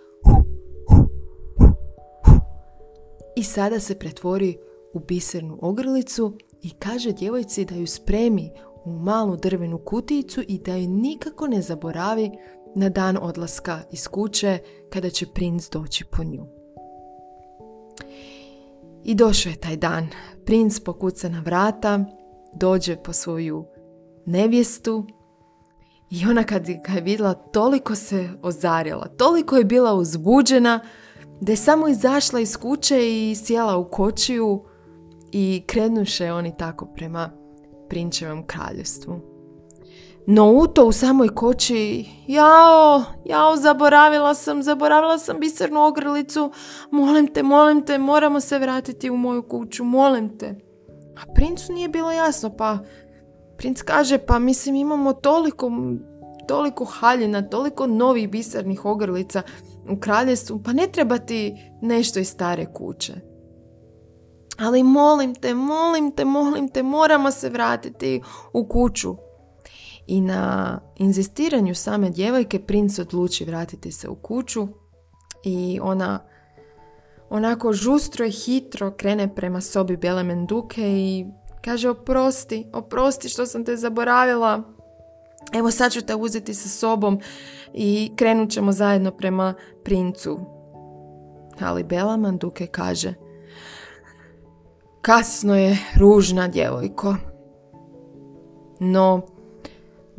I 3.37 3.43
sada 3.43 3.81
se 3.81 3.99
pretvori 3.99 4.59
u 4.95 4.99
bisernu 4.99 5.59
ogrlicu 5.63 6.37
i 6.63 6.71
kaže 6.71 7.13
djevojci 7.13 7.65
da 7.65 7.75
ju 7.75 7.87
spremi 7.87 8.51
u 8.85 8.91
malu 8.93 9.37
drvenu 9.37 9.79
kutijicu 9.79 10.43
i 10.49 10.59
da 10.59 10.77
ju 10.77 10.89
nikako 10.89 11.47
ne 11.47 11.63
zaboravi 11.63 12.31
na 12.75 12.89
dan 12.89 13.19
odlaska 13.23 13.81
iz 13.91 14.09
kuće 14.09 14.59
kada 14.91 15.11
će 15.11 15.27
princ 15.35 15.69
doći 15.69 16.05
po 16.05 16.25
nju. 16.25 16.47
I 19.05 19.15
došao 19.15 19.51
je 19.51 19.57
taj 19.57 19.77
dan. 19.77 20.09
Princ 20.45 20.81
pokuca 20.81 21.29
na 21.29 21.41
vrata, 21.41 22.05
dođe 22.55 22.97
po 22.97 23.13
svoju 23.13 23.65
nevjestu 24.27 25.07
i 26.11 26.27
ona 26.31 26.45
kad 26.45 26.67
ga 26.67 26.93
je 26.93 27.01
vidjela 27.01 27.35
toliko 27.35 27.95
se 27.95 28.29
ozarila, 28.43 29.07
toliko 29.07 29.57
je 29.57 29.65
bila 29.65 29.95
uzbuđena 29.95 30.81
da 31.41 31.53
je 31.53 31.57
samo 31.57 31.89
izašla 31.89 32.41
iz 32.41 32.57
kuće 32.57 33.31
i 33.31 33.35
sjela 33.35 33.77
u 33.77 33.91
kočiju 33.91 34.65
i 35.33 35.63
krenuše 35.67 36.33
oni 36.33 36.57
tako 36.57 36.87
prema 36.87 37.31
prinčevom 37.89 38.47
kraljevstvu. 38.47 39.32
No 40.27 40.53
u 40.53 40.67
to 40.67 40.87
u 40.87 40.93
samoj 40.93 41.29
koči, 41.29 42.05
jao, 42.27 43.03
jao, 43.25 43.57
zaboravila 43.57 44.35
sam, 44.35 44.63
zaboravila 44.63 45.19
sam 45.19 45.41
bisernu 45.41 45.87
ogrlicu, 45.87 46.53
molim 46.91 47.27
te, 47.27 47.43
molim 47.43 47.87
te, 47.87 47.99
moramo 47.99 48.41
se 48.41 48.59
vratiti 48.59 49.11
u 49.11 49.17
moju 49.17 49.43
kuću, 49.43 49.85
molim 49.85 50.39
te. 50.39 50.47
A 51.17 51.33
princu 51.35 51.73
nije 51.73 51.89
bilo 51.89 52.13
jasno, 52.13 52.57
pa 52.57 52.79
princ 53.57 53.83
kaže, 53.83 54.19
pa 54.19 54.39
mislim 54.39 54.75
imamo 54.75 55.13
toliko, 55.13 55.71
toliko 56.49 56.85
haljina, 56.85 57.43
toliko 57.43 57.87
novih 57.87 58.31
bisernih 58.31 58.85
ogrlica 58.85 59.43
u 59.91 59.97
kraljestvu, 60.01 60.61
pa 60.65 60.73
ne 60.73 60.87
treba 60.87 61.19
ti 61.19 61.55
nešto 61.81 62.21
iz 62.21 62.29
stare 62.29 62.67
kuće. 62.67 63.13
Ali 64.59 64.83
molim 64.83 65.35
te, 65.35 65.55
molim 65.55 66.11
te, 66.11 66.25
molim 66.25 66.69
te, 66.69 66.83
moramo 66.83 67.31
se 67.31 67.49
vratiti 67.49 68.23
u 68.53 68.69
kuću. 68.69 69.17
I 70.07 70.21
na 70.21 70.81
inzistiranju 70.97 71.75
same 71.75 72.11
djevojke 72.11 72.59
princ 72.59 72.99
odluči 72.99 73.45
vratiti 73.45 73.93
se 73.93 74.09
u 74.09 74.15
kuću 74.15 74.69
i 75.45 75.79
ona 75.83 76.19
onako 77.31 77.73
žustro 77.73 78.27
i 78.27 78.31
hitro 78.31 78.91
krene 78.91 79.35
prema 79.35 79.61
sobi 79.61 79.97
Bele 79.97 80.23
Menduke 80.23 80.83
i 80.83 81.27
kaže 81.65 81.89
oprosti, 81.89 82.67
oprosti 82.73 83.29
što 83.29 83.47
sam 83.47 83.65
te 83.65 83.77
zaboravila. 83.77 84.63
Evo 85.55 85.71
sad 85.71 85.93
ću 85.93 86.01
te 86.01 86.15
uzeti 86.15 86.55
sa 86.55 86.69
sobom 86.69 87.21
i 87.75 88.13
krenut 88.17 88.51
ćemo 88.51 88.73
zajedno 88.73 89.11
prema 89.11 89.55
princu. 89.85 90.41
Ali 91.61 91.85
Bela 91.85 92.17
Manduke 92.17 92.67
kaže 92.67 93.15
Kasno 95.03 95.57
je, 95.57 95.79
ružna 95.97 96.49
djevojko. 96.49 97.17
No, 98.81 99.23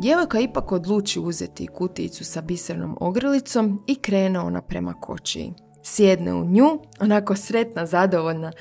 Djevojka 0.03 0.39
ipak 0.39 0.71
odluči 0.71 1.19
uzeti 1.19 1.67
kutijicu 1.67 2.25
sa 2.25 2.41
bisernom 2.41 2.97
ogrlicom 2.99 3.83
i 3.87 3.95
krene 3.95 4.39
ona 4.39 4.61
prema 4.61 4.93
kočiji. 4.93 5.53
Sjedne 5.83 6.33
u 6.33 6.45
nju, 6.45 6.79
onako 6.99 7.35
sretna, 7.35 7.85
zadovoljna. 7.85 8.51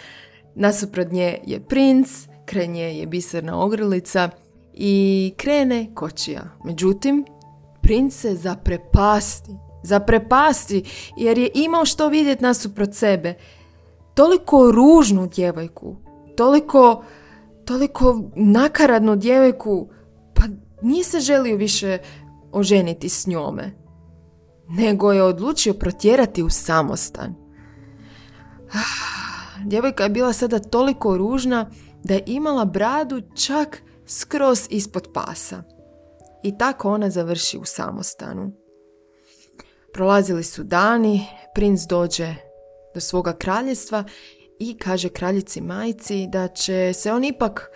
Nasuprot 0.54 1.10
nje 1.10 1.38
je 1.46 1.60
princ, 1.60 2.08
kraj 2.44 2.66
nje 2.66 2.82
je 2.82 3.06
biserna 3.06 3.60
ogrlica 3.60 4.30
i 4.74 5.34
krene 5.36 5.94
kočija. 5.94 6.42
Međutim, 6.64 7.24
princ 7.80 8.14
se 8.14 8.34
zaprepasti, 8.34 9.50
zaprepasti 9.82 10.84
jer 11.16 11.38
je 11.38 11.50
imao 11.54 11.84
što 11.84 12.08
vidjeti 12.08 12.42
nasuprot 12.42 12.94
sebe. 12.94 13.34
Toliko 14.14 14.70
ružnu 14.70 15.26
djevojku, 15.26 15.96
toliko, 16.36 17.04
toliko 17.64 18.22
nakaradnu 18.36 19.16
djevojku, 19.16 19.88
nije 20.82 21.04
se 21.04 21.20
želio 21.20 21.56
više 21.56 21.98
oženiti 22.52 23.08
s 23.08 23.26
njome, 23.26 23.72
nego 24.68 25.12
je 25.12 25.22
odlučio 25.22 25.74
protjerati 25.74 26.42
u 26.42 26.50
samostan. 26.50 27.34
Djevojka 29.64 30.02
je 30.02 30.10
bila 30.10 30.32
sada 30.32 30.58
toliko 30.58 31.16
ružna 31.16 31.70
da 32.04 32.14
je 32.14 32.22
imala 32.26 32.64
bradu 32.64 33.22
čak 33.34 33.82
skroz 34.06 34.66
ispod 34.70 35.08
pasa. 35.14 35.62
I 36.42 36.58
tako 36.58 36.90
ona 36.92 37.10
završi 37.10 37.58
u 37.58 37.64
samostanu. 37.64 38.52
Prolazili 39.92 40.44
su 40.44 40.62
dani, 40.62 41.26
princ 41.54 41.80
dođe 41.80 42.34
do 42.94 43.00
svoga 43.00 43.32
kraljestva 43.32 44.04
i 44.58 44.78
kaže 44.78 45.08
kraljici 45.08 45.60
majci 45.60 46.26
da 46.26 46.48
će 46.48 46.92
se 46.92 47.12
on 47.12 47.24
ipak 47.24 47.70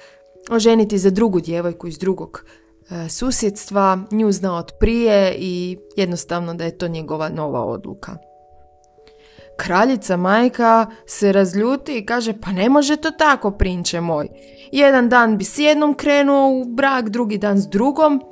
oženiti 0.51 0.99
za 0.99 1.11
drugu 1.11 1.41
djevojku 1.41 1.87
iz 1.87 1.99
drugog 1.99 2.45
susjedstva, 3.09 3.99
nju 4.11 4.33
zna 4.33 4.57
od 4.57 4.73
prije 4.81 5.35
i 5.39 5.79
jednostavno 5.97 6.55
da 6.55 6.65
je 6.65 6.79
to 6.79 6.89
njegova 6.89 7.29
nova 7.29 7.65
odluka. 7.65 8.17
Kraljica 9.57 10.17
majka 10.17 10.87
se 11.07 11.33
razljuti 11.33 11.99
i 11.99 12.07
kaže 12.07 12.41
pa 12.41 12.53
ne 12.53 12.69
može 12.69 12.97
to 12.97 13.11
tako 13.11 13.51
prinče 13.51 14.01
moj. 14.01 14.29
Jedan 14.73 15.09
dan 15.09 15.39
bi 15.39 15.45
s 15.45 15.59
jednom 15.59 15.95
krenuo 15.95 16.61
u 16.61 16.65
brak, 16.65 17.09
drugi 17.09 17.39
dan 17.39 17.59
s 17.59 17.69
drugom. 17.69 18.23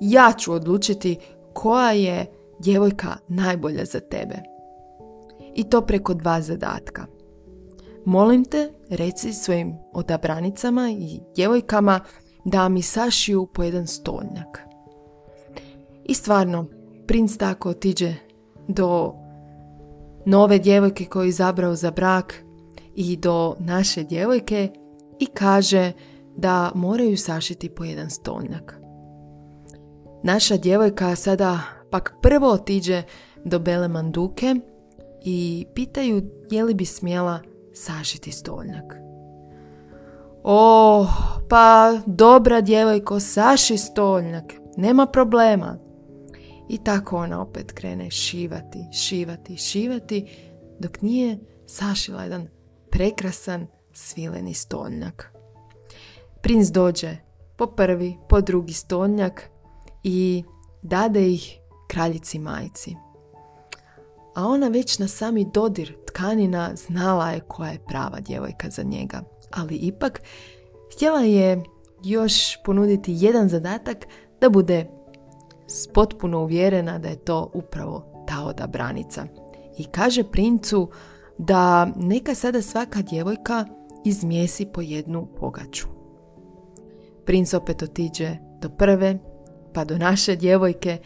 Ja 0.00 0.32
ću 0.38 0.52
odlučiti 0.52 1.18
koja 1.54 1.92
je 1.92 2.26
djevojka 2.58 3.16
najbolja 3.28 3.84
za 3.84 4.00
tebe. 4.00 4.36
I 5.54 5.70
to 5.70 5.80
preko 5.80 6.14
dva 6.14 6.40
zadatka. 6.40 7.06
Molim 8.04 8.44
te, 8.44 8.72
reci 8.90 9.32
svojim 9.32 9.74
odabranicama 9.92 10.90
i 10.90 11.20
djevojkama 11.34 12.00
da 12.50 12.68
mi 12.68 12.82
sašiju 12.82 13.46
po 13.46 13.62
jedan 13.62 13.86
stolnjak. 13.86 14.62
I 16.04 16.14
stvarno, 16.14 16.66
princ 17.06 17.36
tako 17.36 17.70
otiđe 17.70 18.14
do 18.68 19.14
nove 20.26 20.58
djevojke 20.58 21.04
koju 21.04 21.22
je 21.22 21.28
izabrao 21.28 21.74
za 21.74 21.90
brak 21.90 22.34
i 22.94 23.16
do 23.16 23.56
naše 23.58 24.02
djevojke 24.02 24.68
i 25.18 25.26
kaže 25.26 25.92
da 26.36 26.72
moraju 26.74 27.16
sašiti 27.16 27.68
po 27.68 27.84
jedan 27.84 28.10
stolnjak. 28.10 28.74
naša 30.22 30.56
djevojka 30.56 31.16
sada 31.16 31.60
pak 31.90 32.14
prvo 32.22 32.52
otiđe 32.52 33.02
do 33.44 33.58
Bele 33.58 33.88
Manduke 33.88 34.54
i 35.24 35.66
pitaju 35.74 36.22
je 36.50 36.64
li 36.64 36.74
bi 36.74 36.84
smjela 36.84 37.40
sašiti 37.74 38.32
stolnjak. 38.32 39.07
O, 40.50 41.06
pa 41.48 41.92
dobra 42.06 42.60
djevojko, 42.60 43.20
saši 43.20 43.78
stolnjak, 43.78 44.44
nema 44.76 45.06
problema. 45.06 45.78
I 46.68 46.78
tako 46.78 47.16
ona 47.16 47.40
opet 47.42 47.72
krene 47.72 48.10
šivati, 48.10 48.78
šivati, 48.92 49.56
šivati, 49.56 50.26
dok 50.78 51.02
nije 51.02 51.38
sašila 51.66 52.22
jedan 52.22 52.48
prekrasan 52.90 53.66
svileni 53.92 54.54
stolnjak. 54.54 55.32
Princ 56.42 56.68
dođe 56.68 57.16
po 57.56 57.66
prvi, 57.66 58.16
po 58.28 58.40
drugi 58.40 58.72
stolnjak 58.72 59.50
i 60.02 60.44
dade 60.82 61.28
ih 61.28 61.58
kraljici 61.88 62.38
majci. 62.38 62.96
A 64.34 64.46
ona 64.46 64.68
već 64.68 64.98
na 64.98 65.08
sami 65.08 65.46
dodir 65.54 65.96
tkanina 66.06 66.70
znala 66.74 67.30
je 67.30 67.40
koja 67.40 67.70
je 67.70 67.84
prava 67.88 68.20
djevojka 68.20 68.70
za 68.70 68.82
njega. 68.82 69.37
Ali 69.50 69.76
ipak 69.76 70.22
htjela 70.94 71.20
je 71.20 71.62
još 72.04 72.62
ponuditi 72.64 73.16
jedan 73.16 73.48
zadatak 73.48 74.06
da 74.40 74.48
bude 74.50 74.86
potpuno 75.94 76.42
uvjerena 76.42 76.98
da 76.98 77.08
je 77.08 77.16
to 77.16 77.50
upravo 77.54 78.24
ta 78.26 78.44
odabranica. 78.44 79.26
I 79.78 79.84
kaže 79.84 80.24
princu 80.24 80.90
da 81.38 81.86
neka 81.96 82.34
sada 82.34 82.62
svaka 82.62 83.02
djevojka 83.02 83.64
izmjesi 84.04 84.66
po 84.66 84.80
jednu 84.80 85.26
pogaču. 85.40 85.86
Princ 87.24 87.54
opet 87.54 87.82
otiđe 87.82 88.36
do 88.60 88.68
prve, 88.68 89.18
pa 89.74 89.84
do 89.84 89.98
naše 89.98 90.36
djevojke 90.36 90.98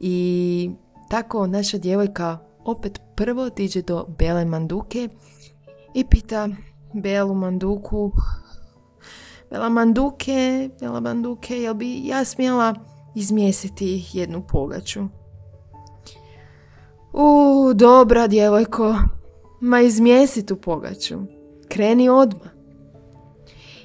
i 0.00 0.70
tako 1.08 1.46
naša 1.46 1.78
djevojka 1.78 2.38
opet 2.64 3.00
prvo 3.16 3.42
otiđe 3.42 3.82
do 3.82 4.06
Bele 4.18 4.44
Manduke 4.44 5.08
i 5.94 6.04
pita 6.04 6.48
Belu 6.94 7.34
Manduku 7.34 8.12
Bela 9.50 9.68
Manduke, 9.68 10.70
Bela 10.80 11.00
Manduke, 11.00 11.62
jel 11.62 11.74
bi 11.74 12.06
ja 12.06 12.24
smjela 12.24 12.74
izmjesiti 13.14 14.04
jednu 14.12 14.42
pogaču? 14.48 15.00
U, 17.12 17.72
dobra 17.74 18.26
djevojko, 18.26 18.94
ma 19.60 19.80
izmjesi 19.80 20.46
tu 20.46 20.56
pogaču, 20.56 21.18
kreni 21.68 22.08
odmah. 22.08 22.50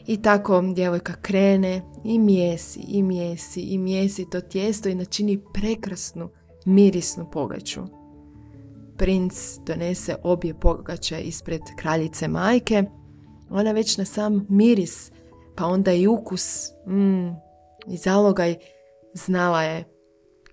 I 0.07 0.21
tako 0.21 0.61
djevojka 0.61 1.13
krene 1.21 1.81
i 2.03 2.19
mjesi, 2.19 2.79
i 2.87 3.03
mjesi, 3.03 3.61
i 3.61 3.77
mjesi 3.77 4.29
to 4.29 4.41
tijesto 4.41 4.89
i 4.89 4.95
načini 4.95 5.41
prekrasnu, 5.53 6.29
mirisnu 6.65 7.25
pogaču. 7.31 7.81
Princ 8.97 9.58
donese 9.65 10.15
obje 10.23 10.60
pogače 10.60 11.21
ispred 11.21 11.62
kraljice 11.77 12.27
majke. 12.27 12.84
Ona 13.49 13.71
već 13.71 13.97
na 13.97 14.05
sam 14.05 14.47
miris, 14.49 15.12
pa 15.55 15.65
onda 15.65 15.93
i 15.93 16.08
ukus 16.08 16.71
mm, 16.88 17.27
i 17.88 17.97
zalogaj 17.97 18.55
znala 19.13 19.63
je 19.63 19.84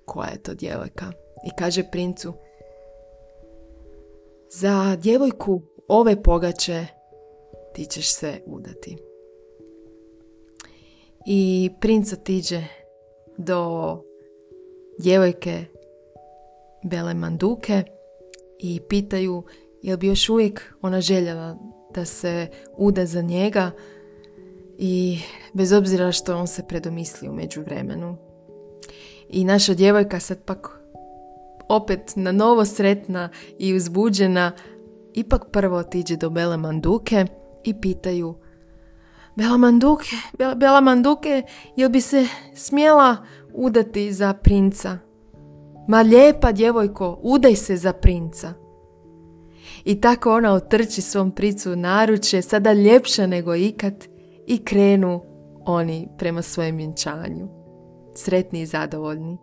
koja 0.05 0.29
je 0.29 0.43
to 0.43 0.55
djevojka. 0.55 1.13
I 1.47 1.51
kaže 1.59 1.91
princu, 1.93 2.33
za 4.51 4.97
djevojku 4.97 5.63
ove 5.89 6.23
pogače 6.23 6.87
ti 7.75 7.85
ćeš 7.85 8.15
se 8.15 8.43
udati. 8.47 8.97
I 11.27 11.71
princ 11.81 12.13
otiđe 12.13 12.65
do 13.39 14.03
djevojke 14.99 15.65
Bele 16.85 17.15
Manduke 17.15 17.83
i 18.63 18.81
pitaju 18.89 19.43
jel 19.83 19.97
bi 19.97 20.07
još 20.07 20.29
uvijek 20.29 20.75
ona 20.83 21.01
željela 21.01 21.59
da 21.95 22.05
se 22.05 22.49
uda 22.77 23.07
za 23.07 23.23
njega 23.23 23.71
i 24.79 25.19
bez 25.53 25.73
obzira 25.73 26.13
što 26.13 26.37
on 26.37 26.47
se 26.47 26.63
predomisli 26.69 27.29
u 27.29 27.33
međuvremenu. 27.33 28.17
I 29.29 29.45
naša 29.45 29.75
djevojka 29.75 30.21
sad 30.21 30.45
pak 30.45 30.81
opet 31.69 32.13
na 32.17 32.33
novo 32.33 32.65
sretna 32.65 33.29
i 33.59 33.75
uzbuđena 33.75 34.53
ipak 35.15 35.51
prvo 35.51 35.77
otiđe 35.77 36.17
do 36.17 36.31
Bele 36.31 36.57
Manduke 36.57 37.27
i 37.65 37.81
pitaju 37.81 38.35
Bela 39.37 39.57
Manduke, 39.57 40.17
Bela, 40.39 40.55
Bela 40.55 40.81
Manduke, 40.81 41.43
jel 41.77 41.89
bi 41.89 42.01
se 42.01 42.27
smjela 42.55 43.17
udati 43.55 44.13
za 44.13 44.35
princa? 44.35 44.99
Ma 45.89 46.01
lijepa 46.03 46.53
djevojko, 46.53 47.19
udaj 47.23 47.57
se 47.57 47.77
za 47.77 47.93
princa. 47.93 48.53
I 49.85 50.01
tako 50.01 50.33
ona 50.33 50.53
otrči 50.53 51.03
svom 51.03 51.31
pricu 51.31 51.77
naruče, 51.77 52.43
sada 52.43 52.73
ljepša 52.73 53.27
nego 53.27 53.55
ikad, 53.55 54.07
i 54.47 54.65
krenu 54.65 55.21
oni 55.65 56.09
prema 56.19 56.43
svojem 56.43 56.77
vjenčanju. 56.77 57.49
Sretni 58.15 58.61
i 58.61 58.67
zadovoljni. 58.67 59.39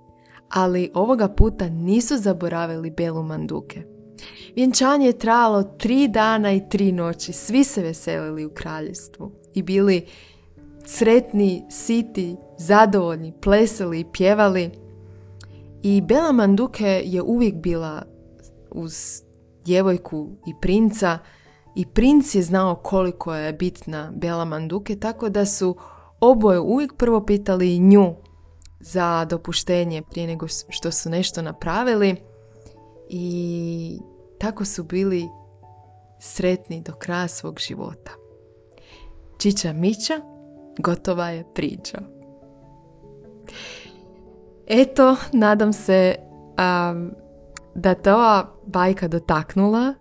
Ali 0.49 0.91
ovoga 0.93 1.27
puta 1.27 1.69
nisu 1.69 2.17
zaboravili 2.17 2.91
Belu 2.91 3.23
Manduke. 3.23 3.83
Vjenčanje 4.55 5.05
je 5.05 5.19
trajalo 5.19 5.63
tri 5.63 6.07
dana 6.07 6.53
i 6.53 6.69
tri 6.69 6.91
noći. 6.91 7.33
Svi 7.33 7.63
se 7.63 7.81
veselili 7.81 8.45
u 8.45 8.49
kraljestvu 8.49 9.31
i 9.53 9.63
bili 9.63 10.05
sretni, 10.85 11.65
siti, 11.69 12.35
zadovoljni, 12.57 13.33
plesali 13.41 13.99
i 13.99 14.05
pjevali. 14.13 14.71
I 15.83 16.01
Bela 16.01 16.31
Manduke 16.31 17.01
je 17.05 17.21
uvijek 17.21 17.55
bila 17.55 18.03
uz 18.71 19.21
djevojku 19.65 20.29
i 20.47 20.53
princa 20.61 21.19
i 21.75 21.85
princ 21.85 22.35
je 22.35 22.41
znao 22.41 22.75
koliko 22.75 23.35
je 23.35 23.53
bitna 23.53 24.11
Bela 24.15 24.45
Manduke, 24.45 24.95
tako 24.95 25.29
da 25.29 25.45
su 25.45 25.75
oboje 26.19 26.59
uvijek 26.59 26.93
prvo 26.97 27.25
pitali 27.25 27.79
nju 27.79 28.15
za 28.79 29.25
dopuštenje 29.25 30.01
prije 30.11 30.27
nego 30.27 30.47
što 30.47 30.91
su 30.91 31.09
nešto 31.09 31.41
napravili 31.41 32.15
i 33.09 33.99
tako 34.37 34.65
su 34.65 34.83
bili 34.83 35.29
sretni 36.19 36.81
do 36.81 36.93
kraja 36.93 37.27
svog 37.27 37.59
života. 37.59 38.11
Čiča 39.37 39.73
Mića, 39.73 40.21
gotova 40.79 41.29
je 41.29 41.53
priča. 41.53 41.99
Eto, 44.69 45.15
nadam 45.33 45.73
se 45.73 46.15
da 47.75 47.93
te 47.93 48.13
ova 48.13 48.55
bajka 48.65 49.07
dotaknula, 49.07 49.93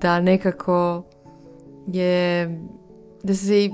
da 0.00 0.20
nekako 0.20 1.04
je, 1.86 2.46
da 3.22 3.34
si 3.34 3.70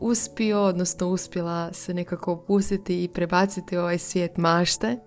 uspio, 0.00 0.60
odnosno 0.62 1.08
uspjela 1.08 1.72
se 1.72 1.94
nekako 1.94 2.32
opustiti 2.32 3.04
i 3.04 3.08
prebaciti 3.08 3.76
ovaj 3.76 3.98
svijet 3.98 4.36
mašte. 4.36 4.98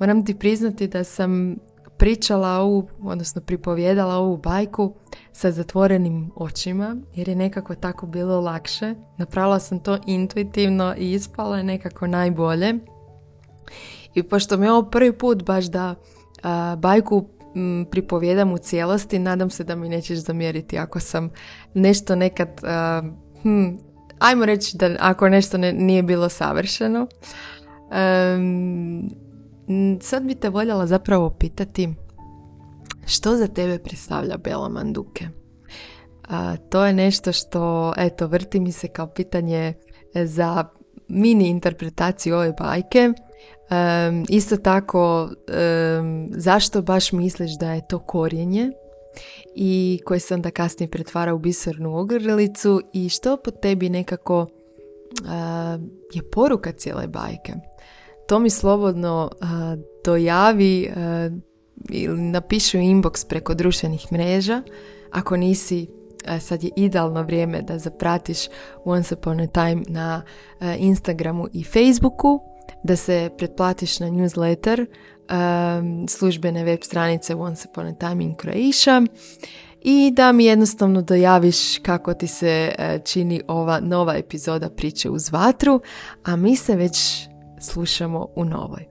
Moram 0.00 0.24
ti 0.24 0.38
priznati 0.38 0.88
da 0.88 1.04
sam 1.04 1.56
pričala 1.98 2.48
ovu, 2.48 2.88
odnosno 3.02 3.40
pripovjedala 3.40 4.14
ovu 4.14 4.36
bajku 4.36 4.94
sa 5.32 5.50
zatvorenim 5.50 6.30
očima, 6.36 6.96
jer 7.14 7.28
je 7.28 7.36
nekako 7.36 7.74
tako 7.74 8.06
bilo 8.06 8.40
lakše. 8.40 8.94
Napravila 9.16 9.58
sam 9.58 9.80
to 9.80 9.98
intuitivno 10.06 10.94
i 10.98 11.12
ispala 11.12 11.56
je 11.56 11.64
nekako 11.64 12.06
najbolje. 12.06 12.74
I 14.14 14.22
pošto 14.22 14.56
mi 14.56 14.66
je 14.66 14.72
ovo 14.72 14.90
prvi 14.90 15.12
put 15.12 15.44
baš 15.44 15.64
da 15.64 15.94
bajku 16.78 17.28
m, 17.56 17.86
pripovjedam 17.90 18.52
u 18.52 18.58
cijelosti, 18.58 19.18
nadam 19.18 19.50
se 19.50 19.64
da 19.64 19.74
mi 19.74 19.88
nećeš 19.88 20.18
zamjeriti 20.18 20.78
ako 20.78 21.00
sam 21.00 21.30
nešto 21.74 22.16
nekad, 22.16 22.48
hm, 23.42 23.68
ajmo 24.18 24.44
reći 24.44 24.76
da 24.76 24.96
ako 25.00 25.28
nešto 25.28 25.58
ne, 25.58 25.72
nije 25.72 26.02
bilo 26.02 26.28
savršeno. 26.28 27.06
Sad 30.00 30.24
bi 30.24 30.34
te 30.34 30.48
voljela 30.48 30.86
zapravo 30.86 31.30
pitati 31.30 31.88
što 33.06 33.36
za 33.36 33.46
tebe 33.46 33.78
predstavlja 33.78 34.36
Bela 34.36 34.68
Manduke? 34.68 35.28
A, 36.28 36.56
to 36.56 36.86
je 36.86 36.92
nešto 36.92 37.32
što, 37.32 37.92
eto, 37.96 38.26
vrti 38.26 38.60
mi 38.60 38.72
se 38.72 38.88
kao 38.88 39.06
pitanje 39.06 39.74
za 40.14 40.64
mini 41.08 41.48
interpretaciju 41.48 42.36
ove 42.36 42.52
bajke. 42.52 43.12
isto 44.28 44.56
tako, 44.56 45.30
zašto 46.30 46.82
baš 46.82 47.12
misliš 47.12 47.58
da 47.58 47.72
je 47.72 47.88
to 47.88 47.98
korijenje 47.98 48.70
i 49.54 50.00
koje 50.04 50.20
se 50.20 50.34
onda 50.34 50.50
kasnije 50.50 50.90
pretvara 50.90 51.34
u 51.34 51.38
bisernu 51.38 51.98
ogrlicu 51.98 52.82
i 52.92 53.08
što 53.08 53.36
po 53.36 53.50
tebi 53.50 53.88
nekako 53.88 54.46
je 56.14 56.30
poruka 56.30 56.72
cijele 56.72 57.06
bajke. 57.06 57.52
To 58.28 58.38
mi 58.38 58.50
slobodno 58.50 59.30
dojavi 60.04 60.92
ili 61.90 62.20
napiši 62.20 62.78
u 62.78 62.80
inbox 62.80 63.28
preko 63.28 63.54
društvenih 63.54 64.12
mreža. 64.12 64.62
Ako 65.10 65.36
nisi 65.36 65.86
sad 66.40 66.64
je 66.64 66.70
idealno 66.76 67.22
vrijeme 67.22 67.62
da 67.62 67.78
zapratiš 67.78 68.38
Once 68.84 69.14
Upon 69.14 69.40
a 69.40 69.46
Time 69.46 69.82
na 69.88 70.22
Instagramu 70.78 71.48
i 71.52 71.64
Facebooku, 71.64 72.40
da 72.82 72.96
se 72.96 73.30
pretplatiš 73.38 74.00
na 74.00 74.06
newsletter 74.06 74.86
službene 76.08 76.64
web 76.64 76.78
stranice 76.82 77.34
Once 77.34 77.68
Upon 77.70 77.86
a 77.86 77.94
Time 77.94 78.24
in 78.24 78.34
Croatia 78.34 79.02
i 79.82 80.10
da 80.16 80.32
mi 80.32 80.44
jednostavno 80.44 81.02
dojaviš 81.02 81.78
kako 81.78 82.14
ti 82.14 82.26
se 82.26 82.74
čini 83.04 83.42
ova 83.48 83.80
nova 83.80 84.16
epizoda 84.16 84.70
priče 84.70 85.10
uz 85.10 85.32
vatru, 85.32 85.80
a 86.24 86.36
mi 86.36 86.56
se 86.56 86.76
već 86.76 87.27
slušamo 87.64 88.26
u 88.36 88.44
novoj. 88.44 88.86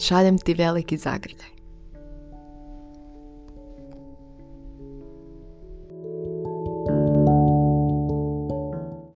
Šaljem 0.00 0.38
ti 0.38 0.54
veliki 0.54 0.96
zagrljaj. 0.96 1.53